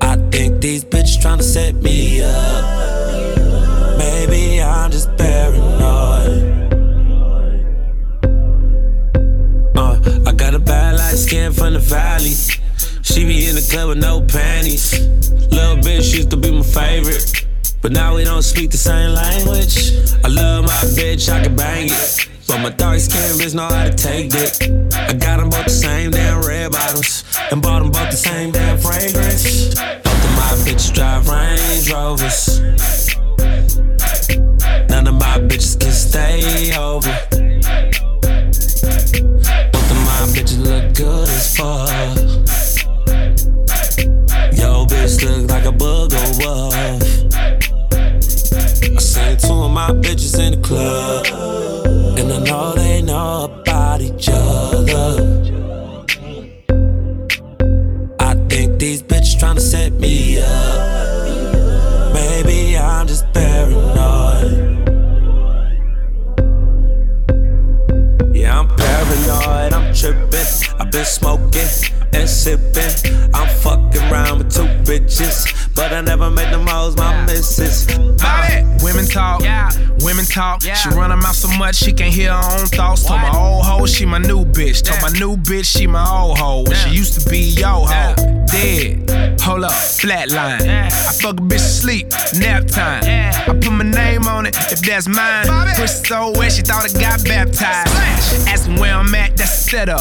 [0.00, 3.98] I think these bitches tryna set me up.
[3.98, 6.44] Maybe I'm just paranoid.
[9.76, 12.34] Uh, I got a bad light skin from the valley.
[13.18, 14.92] She be in the club with no panties.
[15.50, 17.46] Little bitch used to be my favorite.
[17.82, 19.90] But now we don't speak the same language.
[20.24, 22.28] I love my bitch, I can bang it.
[22.46, 24.62] But my dark skin bitch know how to take it.
[24.94, 27.24] I got them both the same damn red bottoms.
[27.50, 29.74] And bought them both the same damn fragrance.
[29.74, 32.60] Both of my bitches drive Range Rovers.
[34.90, 37.10] None of my bitches can stay over.
[39.72, 42.57] Both of my bitches look good as fuck.
[45.18, 46.74] Bitch look like a booger wolf.
[48.84, 51.26] I seen two of my bitches in the club.
[52.18, 55.44] And I know they know about each other.
[58.20, 62.14] I think these bitches tryna set me up.
[62.14, 64.86] Maybe I'm just paranoid.
[68.36, 70.78] Yeah, I'm paranoid, I'm tripping.
[70.78, 71.66] I've been smoking
[72.12, 73.14] and sipping.
[73.34, 77.86] I'm fucking around with two bitches, but I never made them hoes my missus.
[78.16, 78.64] Bobby.
[78.82, 79.70] Women talk, yeah.
[80.00, 80.62] Women talk.
[80.62, 83.04] She run her mouth so much she can't hear her own thoughts.
[83.04, 84.82] Told my old hoe she my new bitch.
[84.82, 86.62] Told my new bitch she my old hoe.
[86.62, 88.14] When she used to be yo hoe.
[88.46, 89.10] Dead.
[89.40, 90.62] Hold up, flatline.
[90.62, 93.02] I fuck a bitch to sleep, nap time.
[93.04, 95.46] I put my name on it if that's mine.
[95.74, 97.92] Pussy so wet she thought it got baptized.
[98.48, 100.00] Asking where I'm at, that's a setup.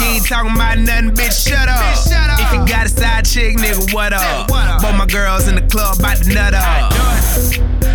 [0.00, 1.33] You ain't talking about nothing, bitch.
[1.34, 1.96] Shut up.
[1.96, 4.50] shut up If you got a side chick, nigga, what up?
[4.50, 4.82] What up?
[4.82, 6.92] Both my girls in the club about to nut up.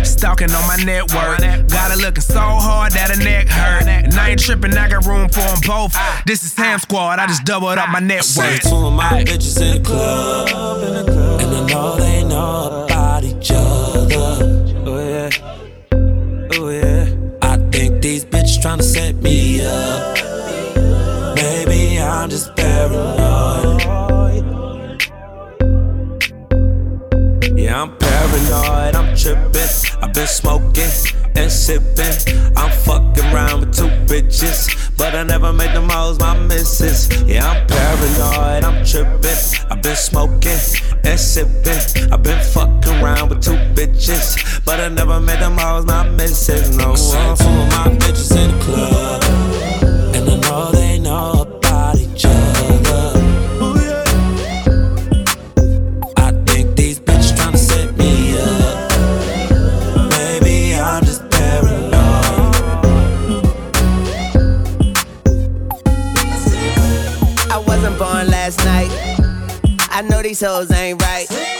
[0.04, 1.40] Stalking on my network.
[1.68, 3.86] Got her looking so hard that her neck hurt.
[3.86, 5.92] And I ain't tripping, I got room for them both.
[5.94, 6.22] Ah.
[6.26, 8.00] This is Sam Squad, I just doubled up my ah.
[8.00, 8.62] net See worth.
[8.62, 10.82] two of my bitches in the club.
[11.40, 14.36] And I know they know about each other.
[14.84, 15.30] Oh yeah.
[16.52, 17.08] Oh yeah.
[17.40, 20.16] I think these bitches tryna set me up.
[21.36, 23.19] Maybe I'm just paranoid.
[29.20, 29.70] Tripping.
[30.02, 30.90] I've been smoking
[31.36, 32.14] and sipping.
[32.56, 37.08] I'm fucking around with two bitches, but I never made them hoes my missus.
[37.24, 39.40] Yeah, I'm paranoid, I'm tripping.
[39.70, 40.60] I've been smoking
[41.04, 42.12] and sipping.
[42.12, 46.76] I've been fucking around with two bitches, but I never made them hoes my missus.
[46.76, 49.69] No, I'm two of my bitches in the club,
[68.50, 68.90] last night.
[69.90, 71.59] I know these hoes ain't right.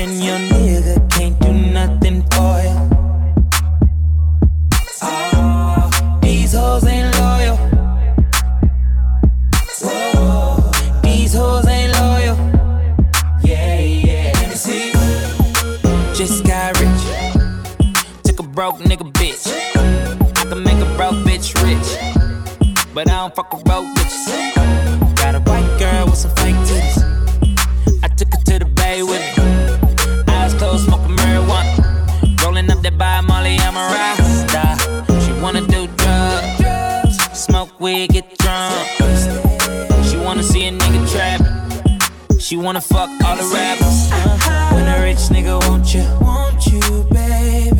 [0.00, 2.76] and your nigga can't do nothing for you.
[5.02, 7.58] Oh, ah, these hoes ain't loyal.
[11.02, 12.36] These hoes ain't loyal.
[13.42, 14.32] Yeah, yeah.
[14.36, 14.92] Let me see.
[16.14, 17.02] Just got rich.
[18.22, 19.44] Took a broke nigga bitch.
[20.38, 21.88] I can make a broke bitch rich.
[22.94, 24.59] But I don't fuck with broke bitches.
[33.50, 35.22] Molly, I'm a.
[35.22, 38.74] She wanna do drugs, smoke weed, get drunk.
[40.04, 41.40] She wanna see a nigga trap.
[42.38, 44.10] She wanna fuck all the rappers.
[44.12, 44.74] Uh-huh.
[44.74, 47.79] When a rich nigga want you, want you, baby.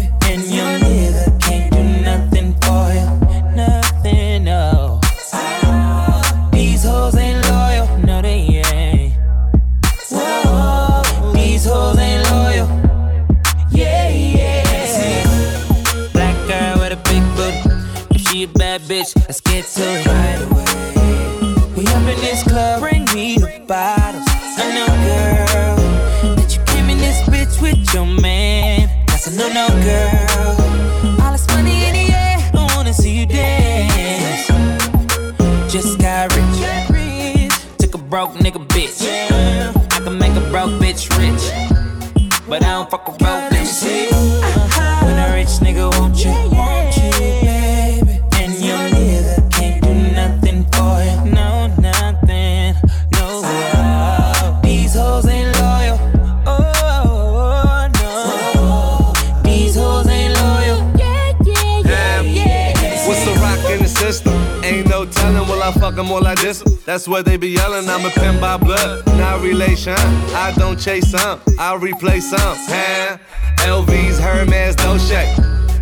[66.27, 66.63] All this.
[66.85, 67.89] That's what they be yelling.
[67.89, 69.95] I'm a pin by blood, not relation.
[70.35, 72.39] I don't chase some, I replace some.
[72.41, 73.19] Huh?
[73.59, 75.37] LV's, Hermes, no shake.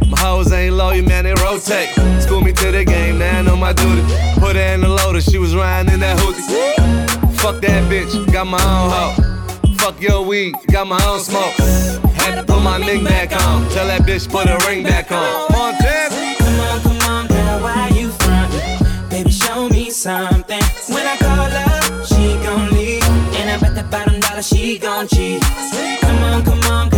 [0.09, 1.91] My hoes ain't loyal, man, they rotate.
[2.23, 4.03] School me to the game, now I know my duty.
[4.39, 6.41] Put her in the loader, she was riding in that hoodie.
[7.39, 9.75] Fuck that bitch, got my own hoe.
[9.77, 11.55] Fuck your weed, got my own smoke.
[12.15, 13.69] Had to put my ring back on.
[13.71, 15.49] Tell that bitch put her ring back on.
[20.09, 20.65] Something.
[20.95, 23.05] When I call her, she gon' leave.
[23.39, 25.43] And I bet that bottom dollar she gon' cheat.
[26.01, 26.98] Come on, come on, girl,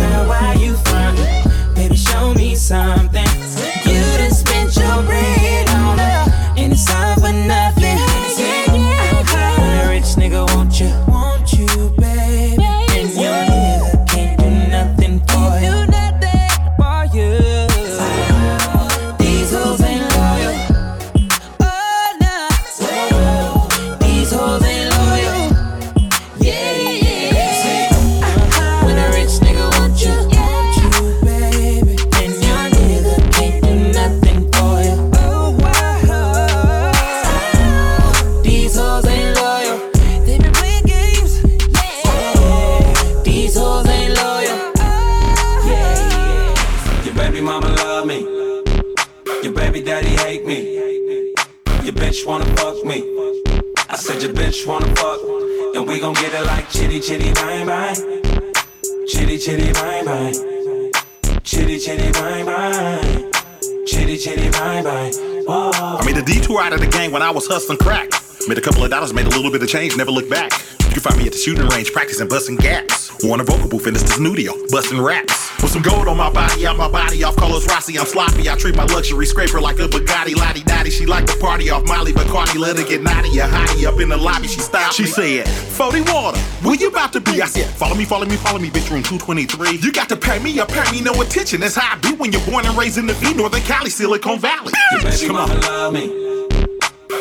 [69.71, 70.51] change, never look back.
[70.81, 73.09] You can find me at the shooting range, practicing busting gaps.
[73.23, 75.49] Warner vocal booth in the studio, busting raps.
[75.61, 78.49] With some gold on my body, out my body off Carlos Rossi, I'm sloppy.
[78.49, 80.89] I treat my luxury scraper like a Bugatti, Lottie Dottie.
[80.89, 84.09] She like to party off Molly Bacardi, let her get naughty, a hottie up in
[84.09, 84.47] the lobby.
[84.47, 84.95] She stopped.
[84.95, 87.41] She said, 40 water, where you about to be?
[87.41, 89.77] I said, follow me, follow me, follow me, bitch, room 223.
[89.77, 91.61] You got to pay me, or pay me no attention.
[91.61, 94.39] That's how I be when you're born and raised in the V, Northern Cali, Silicon
[94.39, 94.73] Valley.
[94.91, 95.61] Your baby Come mama on.
[95.61, 96.07] love me.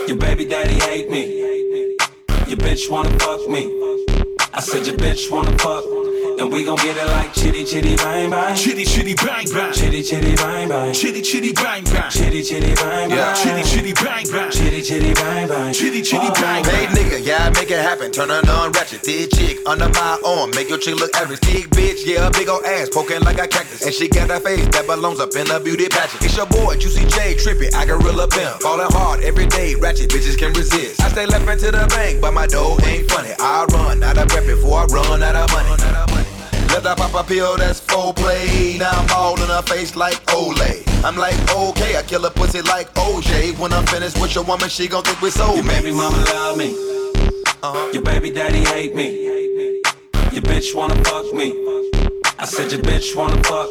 [0.09, 1.40] Your baby daddy hate me.
[2.71, 3.65] Bitch wanna fuck me.
[4.55, 6.00] I said your bitch wanna fuck.
[6.51, 8.57] And we gon' get it like chitty chitty bang bang.
[8.57, 9.73] Chitty chitty bang bang.
[9.73, 10.93] Chitty chitty bang bang.
[10.93, 12.11] Chitty chitty bang bang.
[12.11, 13.35] Chitty chitty bang bang.
[13.37, 14.51] Chitty chitty bang bang.
[14.51, 15.73] Chitty chitty bang bang.
[15.73, 16.97] Chitty chitty bang Hey bang.
[16.97, 18.11] nigga, yeah, I make it happen.
[18.11, 19.03] Turn her on ratchet.
[19.03, 20.51] Thick chick under my arm.
[20.51, 21.39] Make your chick look average.
[21.39, 23.87] Thick bitch, yeah, a big old ass poking like a cactus.
[23.87, 26.25] And she got a face that belongs up in a beauty pageant.
[26.25, 27.73] It's your boy, Juicy J, trippy.
[27.75, 28.59] I gorilla pimp.
[28.61, 29.77] Falling hard every day.
[29.77, 31.01] Ratchet bitches can resist.
[31.01, 33.31] I stay left into the bank, but my dough ain't funny.
[33.39, 36.10] I run out of rep before I run out of money.
[36.73, 38.77] Let I pop a pill that's full play.
[38.79, 40.87] Now I'm all in her face like Olay.
[41.05, 43.59] I'm like, okay, I kill a pussy like OJ.
[43.59, 45.57] When I'm finished with your woman, she gon' think we're soulmates.
[45.57, 46.71] Your baby mama love me.
[47.63, 47.91] Uh-huh.
[47.93, 49.27] Your baby daddy hate me.
[50.33, 52.00] Your bitch wanna fuck me.
[52.41, 53.69] I said your bitch wanna fuck.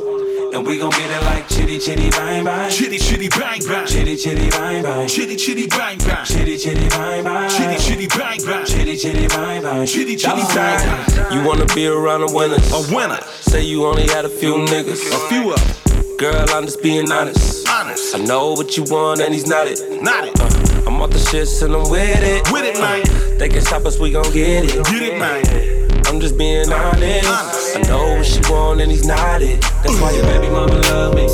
[0.54, 2.70] And we gon' get it like chitty chitty bang bang.
[2.70, 3.88] Chitty chitty bang bang.
[3.88, 5.08] Chitty chitty bang bang.
[5.08, 6.28] Chitty chitty bang bang.
[6.28, 7.50] Chitty chitty bang bang.
[7.50, 8.66] Chitty chitty bang bang.
[8.68, 9.86] Chitty chitty bang bang.
[9.88, 11.34] Chitty chitty bang bang.
[11.34, 12.72] You wanna be around the winners.
[12.72, 13.20] A winner.
[13.42, 15.02] Say you only had a few niggas.
[15.02, 16.18] A few of them.
[16.20, 17.68] Girl, I'm just being honest.
[17.68, 18.16] Honest.
[18.16, 19.80] I know what you want and he's not it.
[20.04, 20.40] Not it.
[20.40, 22.52] Uh, I'm off the shits and I'm with it.
[22.52, 23.40] With it, man.
[23.40, 24.86] They can stop us, we gon' get it.
[24.86, 25.79] Get it, man.
[26.10, 27.78] I'm just being honest.
[27.78, 29.62] I know what she want and he's not it.
[29.62, 31.30] That's why your baby mama love me.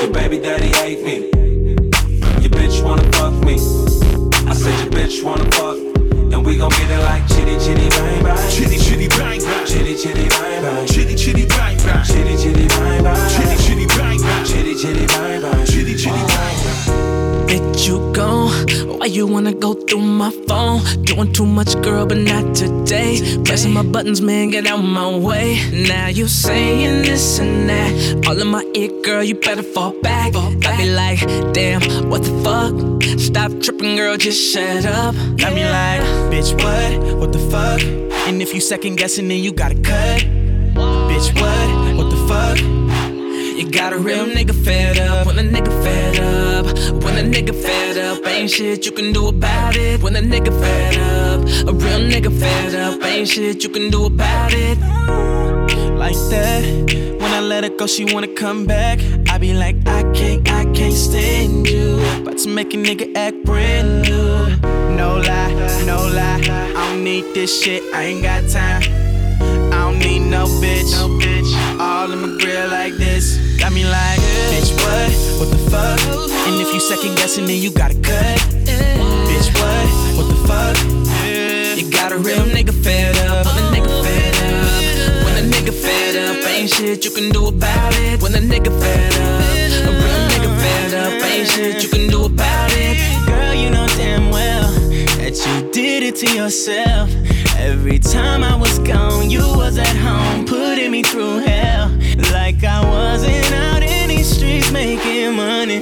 [0.00, 1.28] Your baby daddy hate me.
[2.40, 3.56] Your bitch wanna fuck me.
[4.48, 5.76] I said your bitch wanna fuck.
[6.32, 8.50] And we gon' get it like chitty chitty bang bang.
[8.50, 9.66] Chitty chitty bang bang.
[9.66, 10.86] Chitty chitty bang bang.
[10.86, 12.06] Chitty chitty bang bang.
[12.08, 13.28] Chitty chitty bang bang.
[13.28, 14.44] Chitty chitty bang bang.
[14.46, 15.66] Chitty chitty bang bang.
[15.66, 16.69] Chitty chitty bang bang.
[17.50, 18.48] Bitch, you gone.
[19.00, 20.84] Why you wanna go through my phone?
[21.02, 23.42] Doing too much, girl, but not today.
[23.44, 25.58] Pressing my buttons, man, get out my way.
[25.72, 28.28] Now you saying this and that.
[28.28, 30.36] All in my ear, girl, you better fall back.
[30.36, 31.18] I be like,
[31.52, 33.18] damn, what the fuck?
[33.18, 35.16] Stop tripping, girl, just shut up.
[35.36, 37.18] Got me like, bitch, what?
[37.18, 37.82] What the fuck?
[38.28, 40.20] And if you second guessing, then you gotta cut.
[41.10, 41.96] Bitch, what?
[41.96, 42.79] What the fuck?
[43.60, 45.26] You got a real nigga fed up.
[45.26, 46.64] When a nigga fed up.
[47.04, 48.26] When a nigga fed up.
[48.26, 50.02] Ain't shit you can do about it.
[50.02, 51.40] When a nigga fed up.
[51.68, 53.04] A real nigga fed up.
[53.04, 54.78] Ain't shit you can do about it.
[55.94, 56.62] Like that.
[57.20, 58.98] When I let her go, she wanna come back.
[59.28, 62.00] I be like, I can't, I can't stand you.
[62.22, 64.56] About to make a nigga act brand new.
[64.96, 65.52] No lie,
[65.84, 66.40] no lie.
[66.48, 67.82] I don't need this shit.
[67.92, 68.82] I ain't got time.
[69.70, 70.92] I don't need no bitch.
[70.92, 71.78] No bitch.
[71.78, 73.49] All in my grill like this.
[73.70, 74.18] Got me like,
[74.50, 75.38] bitch, what?
[75.38, 75.50] what?
[75.52, 76.00] The fuck?
[76.48, 78.38] And if you second guessing, then you gotta cut.
[78.66, 79.86] Bitch, what?
[80.18, 80.76] What the fuck?
[81.78, 83.46] You got a real nigga fed up.
[83.46, 85.24] When a nigga fed up.
[85.24, 88.20] When a nigga fed up, ain't shit you can do about it.
[88.20, 89.86] When a nigga fed up.
[89.86, 92.98] A real nigga fed up, ain't shit you can do about it.
[93.24, 94.68] Girl, you know damn well
[95.18, 97.08] that you did it to yourself.
[97.56, 101.99] Every time I was gone, you was at home, putting me through hell.
[102.32, 105.78] Like I wasn't out in these streets making money.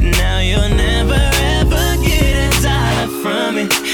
[0.00, 3.91] Now you'll never ever get a dollar from me.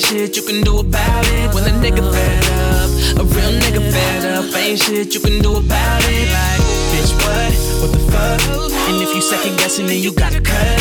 [0.00, 1.54] Ain't shit you can do about it.
[1.54, 3.20] When a nigga fed up.
[3.20, 6.28] A real nigga fed up, ain't shit you can do about it.
[6.32, 7.52] Like, bitch, what?
[7.80, 8.40] What the fuck?
[8.88, 10.78] And if you second guessing, then you gotta cut.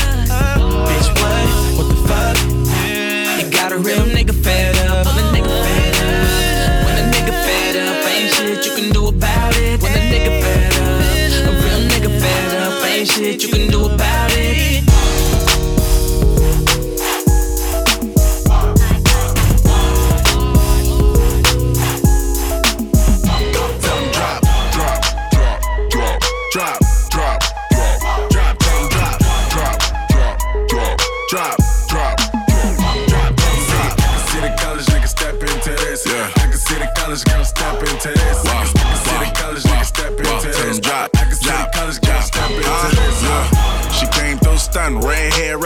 [0.88, 1.48] Bitch, what?
[1.78, 2.38] What the fuck?
[3.40, 5.06] You got a real nigga fed up.
[5.06, 6.86] When a nigga fed up.
[6.86, 9.82] When a nigga fed up, ain't shit you can do about it.
[9.82, 11.50] When a nigga fed up.
[11.50, 14.29] A real nigga fed up, ain't shit you can do about it.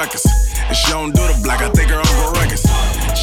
[0.04, 0.26] Records.
[0.68, 2.64] And she don't do the black, I think her Uncle Ruckus.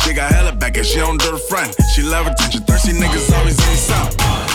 [0.00, 1.76] She got hella back and she don't do the front.
[1.94, 4.12] She love attention, thirsty niggas always in the south.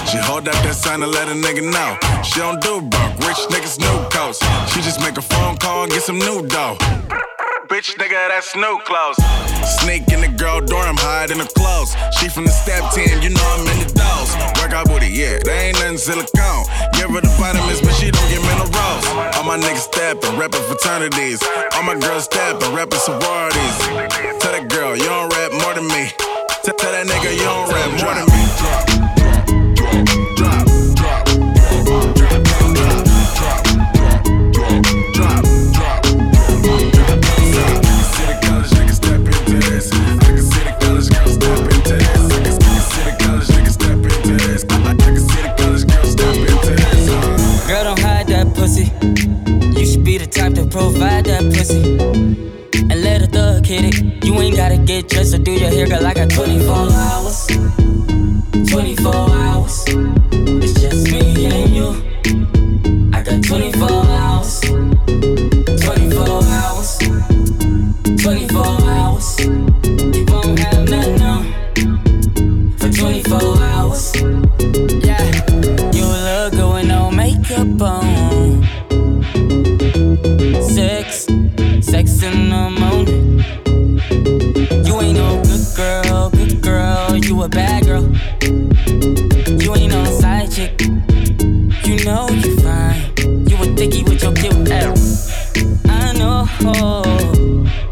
[0.09, 1.91] She hold up that sign to let a nigga know.
[2.23, 4.39] She don't do broke, rich niggas new coats.
[4.73, 6.77] She just make a phone call and get some new dough.
[7.67, 9.17] Bitch, nigga, that's new clothes.
[9.81, 11.97] Sneak in the girl dorm, hide in the clothes.
[12.19, 14.29] She from the step team, you know I'm in the dolls.
[14.61, 16.69] Workout booty, yeah, they ain't nothing silicone.
[16.93, 18.69] Give her the vitamins, but she don't get minerals.
[19.33, 21.41] All my niggas steppin', reppin' fraternities.
[21.73, 23.75] All my girls steppin', reppin' sororities.
[24.37, 26.13] Tell that girl, you don't rap more than me.
[26.61, 28.34] Tell that nigga, you don't rap more than me.
[50.17, 51.97] The type to provide that pussy.
[52.91, 54.23] And let a thug hit it.
[54.23, 56.05] You ain't gotta get dressed or do your hair, girl.
[56.05, 57.47] I got 24 hours.
[58.69, 59.34] 24
[87.95, 88.09] girl.
[89.61, 90.81] You ain't no side chick.
[90.81, 93.01] You know you fine.
[93.47, 95.53] You a dickie with your cute ass.
[95.87, 96.45] I know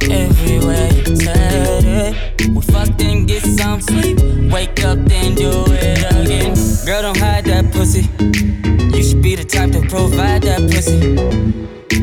[0.10, 2.49] everywhere you said it.
[2.49, 4.20] We fucked and get some sleep.
[4.51, 6.56] Wake up, then do it again.
[6.86, 8.10] Girl, don't hide that pussy.
[8.95, 11.18] You should be the type to provide that pussy.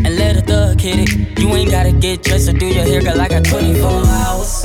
[0.04, 1.38] And let a thug hit it.
[1.38, 3.20] You ain't gotta get dressed or do your hair, girl.
[3.20, 4.62] I got 24 hours.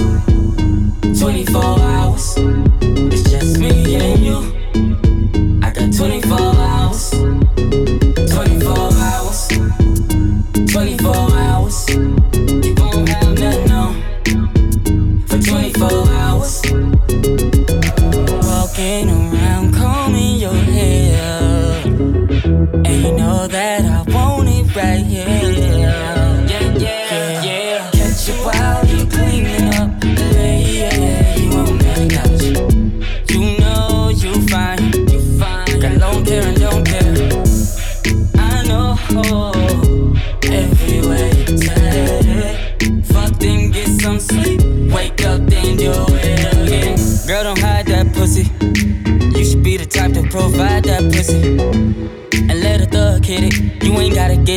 [1.19, 2.54] 24 hours.
[3.65, 4.54] Me and you.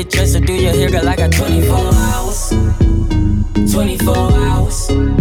[0.03, 1.09] Get dressed or do your hair, girl.
[1.09, 2.51] I got 24 hours.
[3.73, 5.18] 24 hours.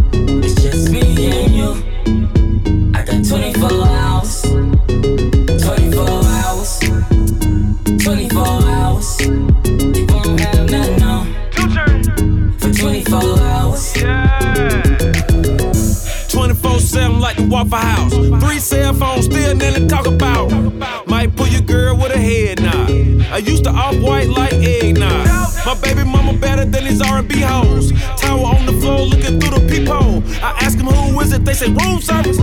[23.37, 25.27] I used to off white like eggnog.
[25.63, 27.91] My baby mama better than these R&B hoes.
[28.17, 30.23] Tower on the floor, looking through the peephole.
[30.43, 32.37] I ask them who is it, they say room service.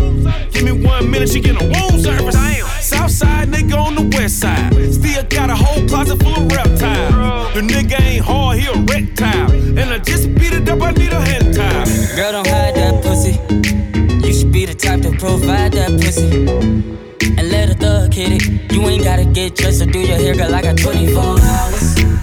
[0.53, 2.36] Give me one minute, she get a room service.
[2.78, 4.72] South side nigga on the west side.
[4.95, 7.55] Still got a whole closet full of reptiles.
[7.55, 8.78] The nigga ain't hard, he a
[19.05, 20.55] gotta get dressed or do your hair, girl.
[20.55, 22.14] I got 24 hours.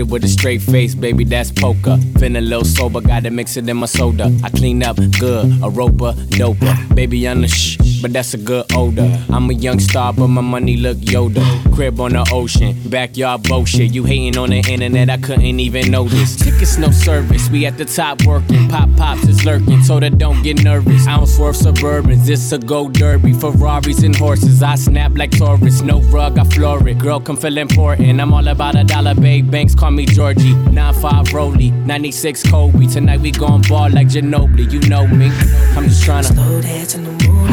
[0.00, 1.98] It with a straight face, baby, that's poker.
[2.18, 4.32] Feeling a little sober, gotta mix it in my soda.
[4.42, 6.94] I clean up good, a roper, doper.
[6.94, 9.18] Baby, I'm the shh, but that's a good odor.
[9.30, 11.42] I'm a young star, but my money look Yoda.
[11.74, 13.94] Crib on the ocean, backyard bullshit.
[13.94, 16.36] You hating on the internet, I couldn't even notice.
[16.36, 18.68] Tickets, no service, we at the top working.
[18.68, 21.06] Pop pops is lurking, so that don't get nervous.
[21.06, 23.32] I don't swerve suburbans, this a go derby.
[23.32, 25.80] Ferraris and horses, I snap like Taurus.
[25.80, 26.98] No rug, I floor it.
[26.98, 28.20] Girl, come feel important.
[28.20, 29.50] I'm all about a dollar, babe.
[29.50, 30.52] Banks call me Georgie.
[30.52, 32.86] 9-5 Rolly, 96 Kobe.
[32.86, 35.30] Tonight we gon' ball like Ginobili, you know me.
[35.74, 37.43] I'm just tryna Slow dance in the moonlight.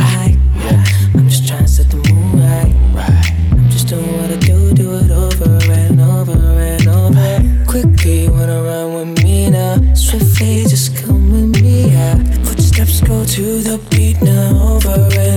[1.16, 2.74] I'm just trying to set the mood right.
[3.52, 7.66] I'm just doing what I do, do it over and over and over.
[7.68, 9.76] Quickly wanna run with me now.
[9.94, 11.90] Swiftly just come with me.
[11.92, 12.16] Yeah.
[12.46, 15.31] Footsteps go to the beat now, over and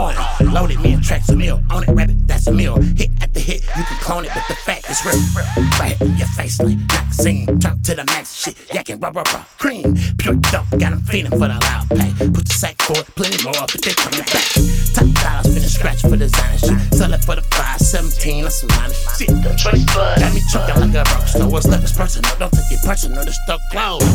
[0.00, 1.62] Loaded me and tracks a meal.
[1.70, 2.80] On it, rabbit, that's a meal.
[2.80, 5.14] Hit at the hit, you can clone it, but the fact is real.
[5.36, 7.46] real, Right in your face, like magazine.
[7.60, 9.94] Turn to the max shit, yakking rubber, rubber, cream.
[10.18, 12.10] Pure dope, got them feeling for the loud pay.
[12.30, 14.46] Put the sack for it, plenty more, but they coming back.
[14.94, 16.94] Top dollars, finna scratch for designer shit.
[16.94, 19.30] Sell it for the 517, that's some minor shit.
[19.30, 21.48] Got me choking like a rock star.
[21.48, 24.06] What's left is personal, don't take it personal, the stuff closed.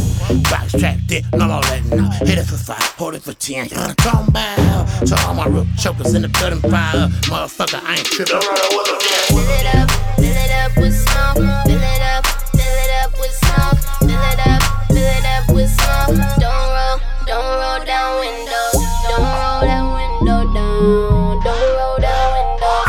[0.52, 2.14] Box trap, dick, no more letting out.
[2.28, 3.70] Hit it for five, hold it for ten.
[3.72, 4.86] Uh, come bow.
[5.06, 7.08] So all my rook chokers in the building fire.
[7.32, 8.40] Motherfucker, I ain't tripping.
[8.40, 13.78] Fill it up, fill it up Fill it up, fill it up with smoke.
[14.00, 16.18] Fill it up, fill it up with smoke.
[16.40, 16.98] Don't roll,
[17.28, 18.74] don't roll down windows.
[19.06, 21.40] Don't roll that window down.
[21.44, 22.82] Don't roll that window.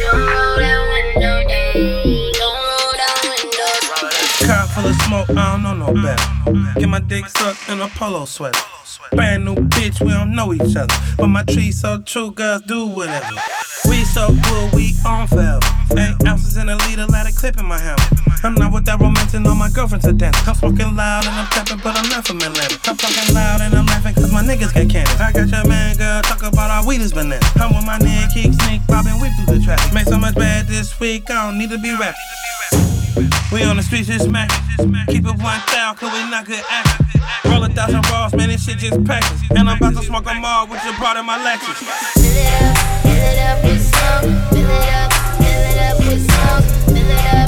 [0.00, 1.76] Don't roll that window down.
[2.40, 3.72] Don't roll that window.
[4.46, 6.80] Car full of smoke, I don't know no better.
[6.80, 8.58] Get my dick sucked in a polo sweater.
[9.12, 10.94] Brand new bitch, we don't know each other.
[11.16, 13.34] But my tree so true, girls do whatever.
[13.88, 15.60] We so good, we on forever.
[15.96, 18.02] Eight ounces in a liter, let a clip in my hammer.
[18.44, 20.46] I'm not with that romancing, all my girlfriends are dancing.
[20.46, 22.78] I'm smoking loud and I'm tapping, but I'm not from Atlanta.
[22.86, 25.10] I'm fucking loud and I'm laughing cause my niggas get candy.
[25.18, 27.40] I got your man, girl, talk about our weed is banana.
[27.56, 29.92] I'm with my nigga, kick, sneak, bobbing, whip through the traffic.
[29.94, 32.20] Made so much bad this week, I don't need to be rapping.
[33.50, 34.50] We on the streets just smack.
[35.08, 37.07] Keep it one thou, cause we not good actors.
[37.44, 39.26] Roll a thousand balls, man, this shit just packed.
[39.50, 41.78] And I'm about to smoke them all with your part in my Lexus.
[42.14, 44.24] Fill it up, fill it up with some.
[44.50, 46.62] Fill it up, fill it up with some.
[46.94, 47.47] Fill it up,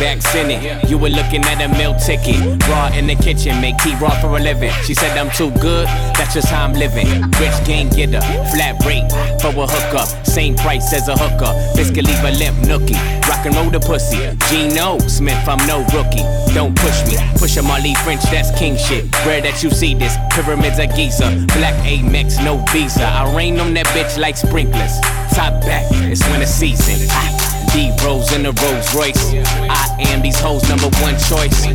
[0.00, 0.88] Maybachs in it.
[0.88, 2.40] You were looking at a meal ticket.
[2.68, 4.72] Raw in the kitchen, make tea raw for a living.
[4.84, 5.86] She said I'm too good,
[6.16, 7.06] that's just how I'm living.
[7.38, 8.20] Rich game getter,
[8.50, 10.08] flat rate for a hookup.
[10.26, 11.52] Same price as a hooker.
[11.76, 12.96] Biscuit leave a limp nookie.
[13.28, 14.18] Rock and roll the pussy.
[14.48, 16.24] Gino Smith, I'm no rookie.
[16.54, 17.16] Don't push me.
[17.36, 19.04] Push a Marley French, that's king shit.
[19.26, 20.16] Rare that you see this.
[20.30, 21.28] Pyramids of Giza.
[21.58, 23.04] Black Amex, no visa.
[23.04, 24.98] I rain on that bitch like sprinklers.
[25.36, 27.06] Top back, it's winter season.
[27.10, 27.49] Ah.
[27.72, 29.32] D Rose in the Rolls Royce.
[29.70, 31.66] I am these hoes' number one choice.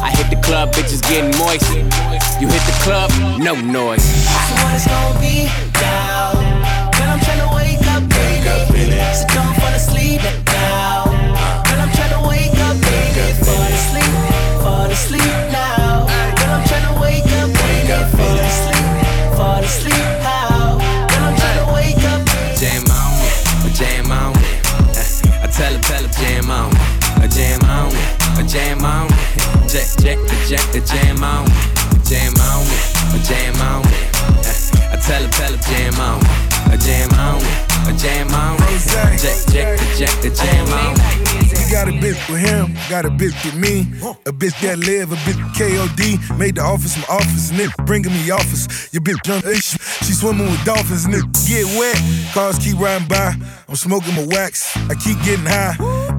[0.00, 1.68] I hit the club, bitches getting moist.
[2.40, 4.02] You hit the club, no noise.
[4.04, 5.48] So what it's gonna be
[5.80, 6.32] now?
[6.96, 8.96] Girl, I'm tryna wake up, baby.
[9.12, 11.04] So don't fall asleep now.
[11.04, 13.32] Girl, I'm tryna wake up, baby.
[13.44, 14.12] Fall asleep,
[14.62, 15.63] fall asleep now.
[30.72, 31.74] The jam on it.
[32.04, 34.14] Jam on it, jam on it.
[34.92, 36.80] I tell her, tell her, jam on it.
[36.80, 38.82] Jam on it, jam on it.
[38.86, 39.18] Jack,
[39.50, 40.93] jack, jack, the jam on
[41.74, 43.80] got a bitch with him, got a bitch with me.
[44.26, 46.38] A bitch that live, a bitch with KOD.
[46.38, 48.92] Made the office my office, and it bringing me offers.
[48.92, 51.98] Your bitch jump, eh, she, swimming with dolphins, it get wet.
[52.32, 53.34] Cars keep riding by.
[53.68, 54.70] I'm smoking my wax.
[54.88, 55.74] I keep getting high.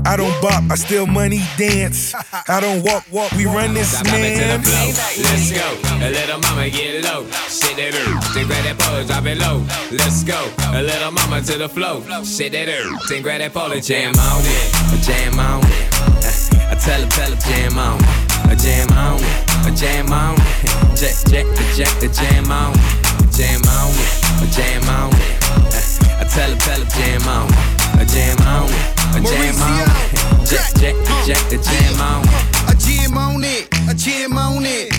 [0.06, 2.14] I don't bop, I steal money, dance.
[2.50, 3.32] I don't walk, walk.
[3.32, 4.62] We run this Stop it to the man.
[4.62, 5.24] flow.
[5.24, 5.68] Let's go.
[6.04, 7.24] A little mama get low.
[7.48, 8.34] Shit that earth.
[8.36, 9.64] Then grab that pole, drop it low.
[9.92, 10.52] Let's go.
[10.76, 12.04] A little mama to the flow.
[12.26, 13.08] Shit that earth.
[13.08, 14.85] Then grab that pole and jam on it.
[15.06, 15.94] Jam on it.
[16.02, 18.10] Uh, I tell her, tell her, jam on it.
[18.50, 19.46] I jam on it.
[19.62, 20.98] I jam on it.
[20.98, 23.30] Jack, jack, the jack, the jam on it.
[23.30, 24.10] Jam on it.
[24.42, 25.46] I jam on it.
[25.70, 28.02] Uh, I tell her, tell her, jam on it.
[28.02, 28.82] I jam on it.
[29.14, 30.50] I jam on it.
[30.50, 32.66] Jack, jack, the jack, the jam on it.
[32.66, 34.92] I jam on it, I jam on it.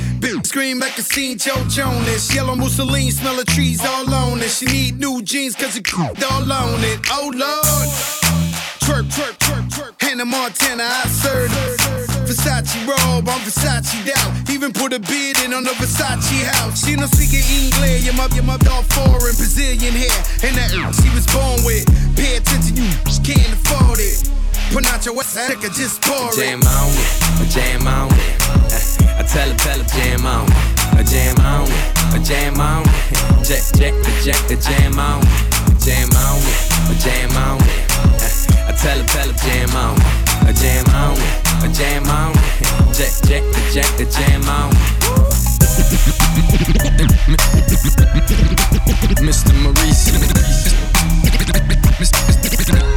[0.46, 2.32] Scream like a scene Joe Jonas.
[2.32, 4.50] Yellow Mussolini, smell of trees all on it.
[4.50, 7.00] She need new jeans cause it all on it.
[7.11, 8.26] Oh Lord.
[8.87, 10.01] Twerk, twerk, twerk, twerk.
[10.01, 11.74] Hannah Montana, I served her.
[12.22, 14.30] Versace robe, I'm Versace out.
[14.49, 16.87] Even put a bid in on the Versace house.
[16.87, 20.22] She no speaking English, you're my, you're my dog foreign Brazilian hair.
[20.47, 20.70] And that
[21.03, 21.82] she was born with.
[22.14, 22.87] Pay attention, you
[23.26, 24.30] can't afford it.
[24.70, 26.39] Pronounce your West Africa, just pour it.
[26.39, 28.39] jam on it, jam on it.
[28.70, 30.55] Uh, I tell her, tell her, jam on it.
[30.95, 33.43] I jam on it, I jam on it.
[33.43, 35.74] Jack, jack, jack, the jam on it.
[35.82, 38.45] Jam on it, jam on it.
[38.79, 39.97] Tell her, tell her, jam on.
[40.47, 41.16] I jam on
[41.62, 42.35] I jam on.
[42.93, 44.70] Jack, jack, the jack, the jam on.
[49.27, 49.53] Mr.
[49.62, 50.11] Maurice.
[51.99, 52.95] Mr.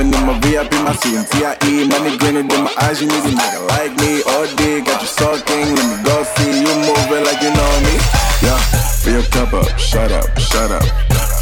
[0.00, 1.90] Women in my VIP, my CMTIE.
[1.90, 4.22] Money grinning in my eyes, you need a nigga like me.
[4.22, 5.74] All day, got you sucking.
[5.76, 8.00] Let me go see you moving like you know me.
[8.40, 8.56] Yeah,
[9.02, 10.84] fill your cup up, shut up, shut up.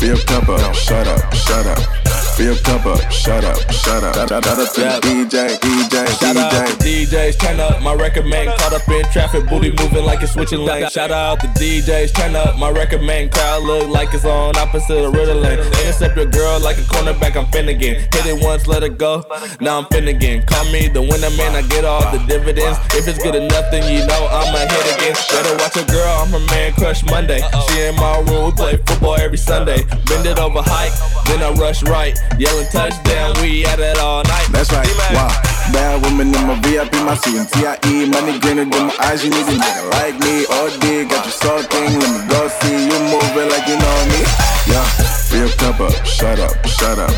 [0.00, 2.07] Fill your cup up, shut up, shut up.
[2.38, 4.14] Cup up, shut up, shut up.
[4.14, 4.80] Shout, out to.
[5.02, 6.78] DJ, DJ, Shout out DJ.
[6.78, 8.46] to DJs, turn up my record man.
[8.58, 10.92] Caught up in traffic, booty moving like it's switching lanes.
[10.92, 13.28] Shout out to DJs, turn up my record man.
[13.28, 15.58] Crowd look like it's on opposite of Ritalin.
[15.66, 17.96] Intercept your girl like a cornerback, I'm Finnegan.
[17.96, 19.24] Hit it once, let it go.
[19.60, 20.46] Now I'm Finnegan.
[20.46, 22.78] Call me the winner man, I get all the dividends.
[22.94, 25.14] If it's good enough, then you know I'ma hit again.
[25.32, 27.40] Better watch a girl, I'm her man crush Monday.
[27.66, 29.82] She in my room, we play football every Sunday.
[30.06, 30.94] Bend it over hike,
[31.26, 32.16] then I rush right.
[32.36, 34.48] Yelling touchdown, we at it all night.
[34.52, 34.86] That's right.
[35.14, 35.32] Wow.
[35.72, 38.04] Bad women in my VIP, my suit and TIE.
[38.10, 39.24] Money greener than my eyes.
[39.24, 40.44] You need a nigga like me.
[40.44, 41.98] OD, got you soul thing.
[41.98, 44.20] Let me go see you moving like you know me.
[44.68, 44.84] Yeah.
[45.28, 47.12] Fill cup up, shut up, shut up.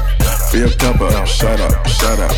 [0.50, 2.32] Fill cup up, shut up, shut up.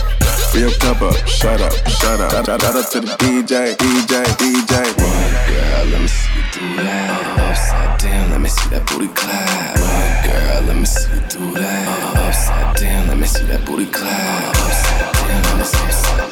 [0.53, 2.31] Fill cup up, shut up, shut up.
[2.45, 5.32] Shout out to the DJ, DJ, DJ.
[5.73, 7.39] Girl, let me see you do that.
[7.39, 9.77] Uh, upside down, let me see that booty clap.
[10.23, 11.89] Girl, let me see you do that.
[11.89, 14.51] Uh, upside down, let me see that booty clap.
[14.51, 16.32] Upside down, let me see upside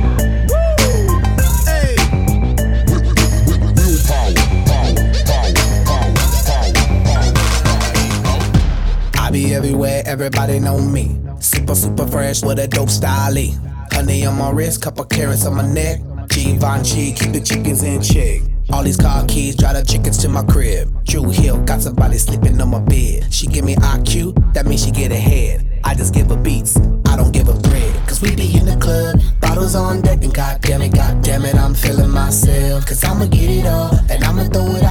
[9.31, 11.17] Be everywhere, everybody know me.
[11.39, 13.33] Super, super fresh with a dope style.
[13.89, 16.01] Honey on my wrist, couple carats on my neck.
[16.27, 18.41] Givenchy, keep the chickens in check.
[18.73, 21.05] All these car keys, drive the chickens to my crib.
[21.05, 23.33] Drew Hill, got somebody sleeping on my bed.
[23.33, 25.65] She give me IQ, that means she get ahead.
[25.85, 26.75] I just give her beats,
[27.05, 28.07] I don't give her bread.
[28.07, 31.73] Cause we be in the club, bottles on deck, and goddamn it, goddamn it, I'm
[31.73, 32.85] feeling myself.
[32.85, 34.90] Cause I'ma get it all, and I'ma throw it out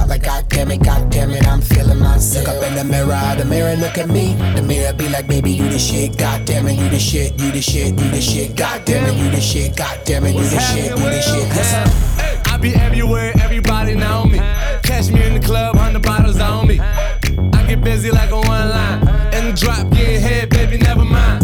[2.21, 4.35] Look up in the mirror, the mirror look at me.
[4.55, 7.61] The mirror be like, baby, you the shit, goddamn it, you the shit, you the
[7.61, 10.95] shit, you the shit, goddamn it, you the shit, goddamn it, you the shit, you
[10.97, 11.47] the shit.
[11.49, 12.47] Yes.
[12.47, 14.37] I be everywhere, everybody know me.
[14.83, 16.79] Catch me in the club, hundred bottles on me.
[16.79, 19.01] I get busy like a one line.
[19.33, 21.43] In the drop, getting head, baby, never mind.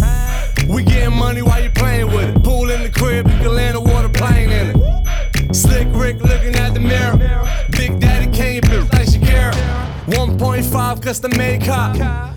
[0.70, 1.72] We getting money while you
[10.78, 12.37] five cause the makeup.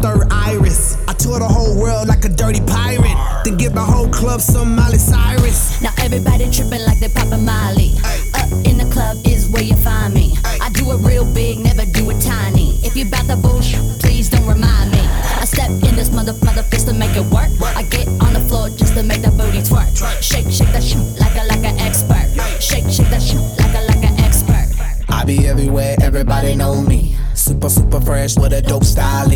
[0.01, 0.97] third iris.
[1.07, 3.17] I tour the whole world like a dirty pirate.
[3.45, 5.81] Then give the whole club some Miley Cyrus.
[5.81, 7.93] Now everybody tripping like they poppin' Molly.
[8.33, 10.33] Up in the club is where you find me.
[10.43, 12.79] I do it real big, never do it tiny.
[12.83, 15.01] If you bout the bullshit, please don't remind me.
[15.41, 17.49] I step in this mother mother fist to make it work.
[17.61, 19.93] I get on the floor just to make that booty twerk.
[20.21, 22.27] Shake, shake that shit like a like an expert.
[22.59, 24.67] Shake, shake that shit like a like an expert.
[25.09, 27.15] I be everywhere, everybody know me.
[27.35, 29.29] Super, super fresh with a dope style.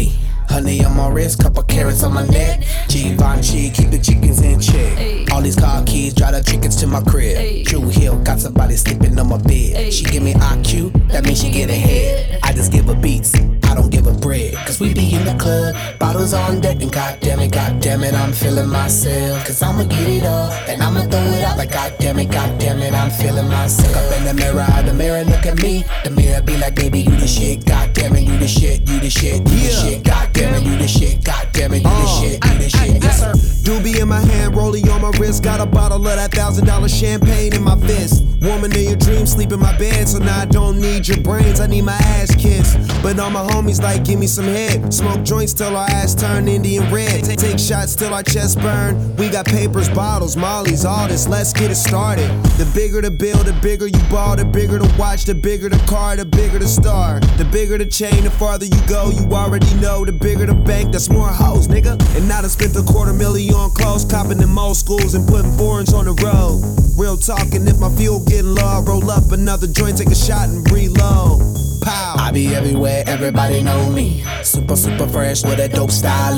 [0.55, 2.63] Honey on my wrist, couple carats on my neck.
[2.87, 5.29] Givenchy, keep the chickens in check.
[5.33, 7.65] All these car keys, drive the chickens to my crib.
[7.65, 9.91] Drew Hill, got somebody sleeping on my bed.
[9.91, 12.39] She give me IQ, that means she get ahead.
[12.41, 13.33] I just give her beats,
[13.75, 14.53] I don't give her bread.
[14.65, 18.31] Cause we be in the club, bottles on deck, and goddamn it, goddamn it, I'm
[18.31, 19.45] feeling myself.
[19.45, 22.93] Cause I'ma get it all, and I'ma throw it out like goddamn it, goddamn it,
[22.93, 23.93] I'm feeling myself.
[23.93, 25.83] Look up in the mirror, the mirror look at me.
[26.05, 29.09] The mirror be like, baby, you the shit, goddamn it, you the shit, you the
[29.09, 32.45] shit, you the shit, goddamn it, you the shit, goddamn it, you the uh, shit,
[32.45, 33.03] you the uh, shit.
[33.03, 33.55] Yes, sir.
[33.65, 35.43] Doobie in my hand, rolling on my wrist.
[35.43, 38.23] Got a bottle of that thousand dollar champagne in my fist.
[38.41, 40.07] Woman in your dreams, sleep in my bed.
[40.07, 42.77] So now I don't need your brains, I need my ass kissed.
[43.01, 44.93] But all my homies like, give me some head.
[44.93, 47.23] Smoke joints till our ass turn Indian red.
[47.23, 49.15] Take, shots till our chest burn.
[49.15, 51.27] We got papers, bottles, mollies, all this.
[51.27, 52.29] Let's get it started.
[52.57, 54.35] The bigger the bill, the bigger you ball.
[54.35, 57.19] The bigger the watch, the bigger the car, the bigger the star.
[57.37, 59.09] The bigger the chain, the farther you go.
[59.09, 60.05] You already know.
[60.05, 61.99] The bigger the bank, that's more hoes, nigga.
[62.15, 65.51] And now I spent a quarter million on clothes, copping in most schools and putting
[65.57, 66.61] foreigns on the road.
[66.97, 70.47] Real talking, if my fuel getting low, I roll up another joint, take a shot
[70.49, 71.54] and reload.
[71.85, 72.15] Pow.
[72.17, 74.23] I be everywhere, everybody know me.
[74.41, 76.35] Super, super fresh with a dope style.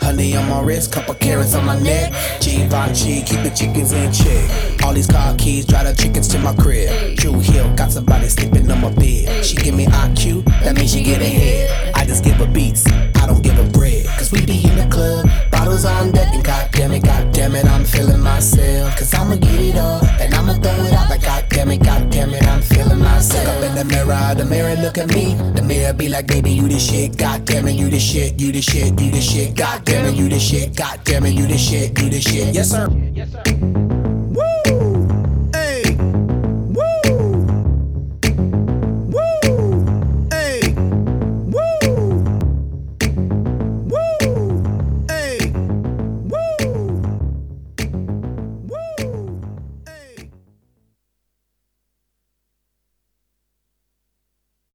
[0.00, 2.12] Honey on my wrist, couple carats on my neck.
[2.40, 4.82] Givenchy, keep the chickens in check.
[4.84, 7.18] All these car keys, drive the chickens to my crib.
[7.18, 9.44] True Hill, got somebody sleeping on my bed.
[9.44, 11.92] She give me IQ, that means she get ahead.
[11.96, 12.84] I just give her beats,
[13.24, 14.04] I don't give her bread.
[14.18, 17.82] Cause we be in the club, bottles on deck, and goddamn it, goddamn it, I'm
[17.82, 18.98] feeling myself.
[18.98, 22.46] Cause I'ma get it up, and I'ma throw it out like goddamn it, goddamn it,
[22.46, 23.46] I'm feeling myself.
[23.46, 25.36] Look up in the mirror, the mirror look at me.
[25.54, 28.60] The mirror be like, baby, you the shit, goddamn it, you the shit, you the
[28.60, 32.10] shit, you the shit, goddamn it, you the shit, goddamn it, you the shit, you
[32.10, 32.54] the shit.
[32.54, 32.90] Yes, sir.
[33.14, 33.93] Yes, sir.